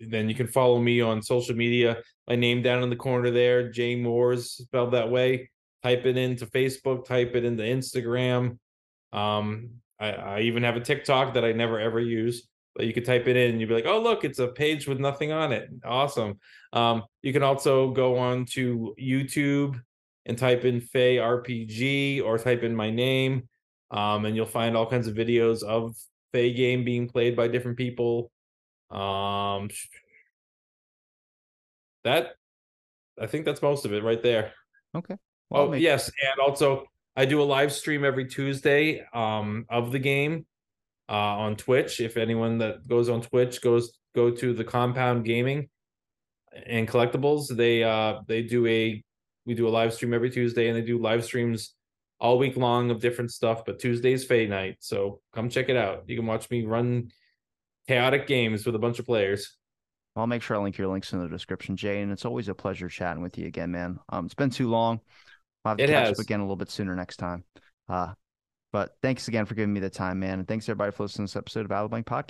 [0.00, 1.98] then you can follow me on social media.
[2.26, 5.50] My name down in the corner there, Jay Mooers, spelled that way.
[5.82, 8.58] Type it into Facebook, type it into Instagram.
[9.12, 9.68] Um,
[10.00, 13.28] I, I even have a TikTok that I never ever use, but you could type
[13.28, 15.68] it in and you'd be like, oh, look, it's a page with nothing on it.
[15.84, 16.38] Awesome.
[16.72, 19.78] Um, you can also go on to YouTube
[20.24, 23.46] and type in Fae RPG or type in my name
[23.90, 25.96] um, and you'll find all kinds of videos of
[26.32, 28.30] Fae game being played by different people.
[28.90, 29.70] Um,
[32.04, 32.34] that
[33.20, 34.52] I think that's most of it right there.
[34.94, 35.16] Okay.
[35.50, 36.86] Well, oh make- yes, and also
[37.16, 40.46] I do a live stream every Tuesday um, of the game
[41.08, 42.00] uh, on Twitch.
[42.00, 45.68] If anyone that goes on Twitch goes go to the Compound Gaming
[46.66, 49.02] and Collectibles, they uh, they do a
[49.44, 51.75] we do a live stream every Tuesday, and they do live streams
[52.18, 53.64] all week long of different stuff.
[53.64, 56.04] But Tuesday's Fae night, so come check it out.
[56.06, 57.10] You can watch me run
[57.88, 59.56] chaotic games with a bunch of players.
[60.16, 62.00] I'll make sure I link your links in the description, Jay.
[62.00, 63.98] And it's always a pleasure chatting with you again, man.
[64.08, 65.00] Um, it's been too long.
[65.64, 66.18] I'll have to it catch has.
[66.18, 67.44] up again a little bit sooner next time.
[67.88, 68.14] Uh,
[68.72, 70.38] but thanks again for giving me the time, man.
[70.38, 72.24] And thanks everybody for listening to this episode of Blank Podcast.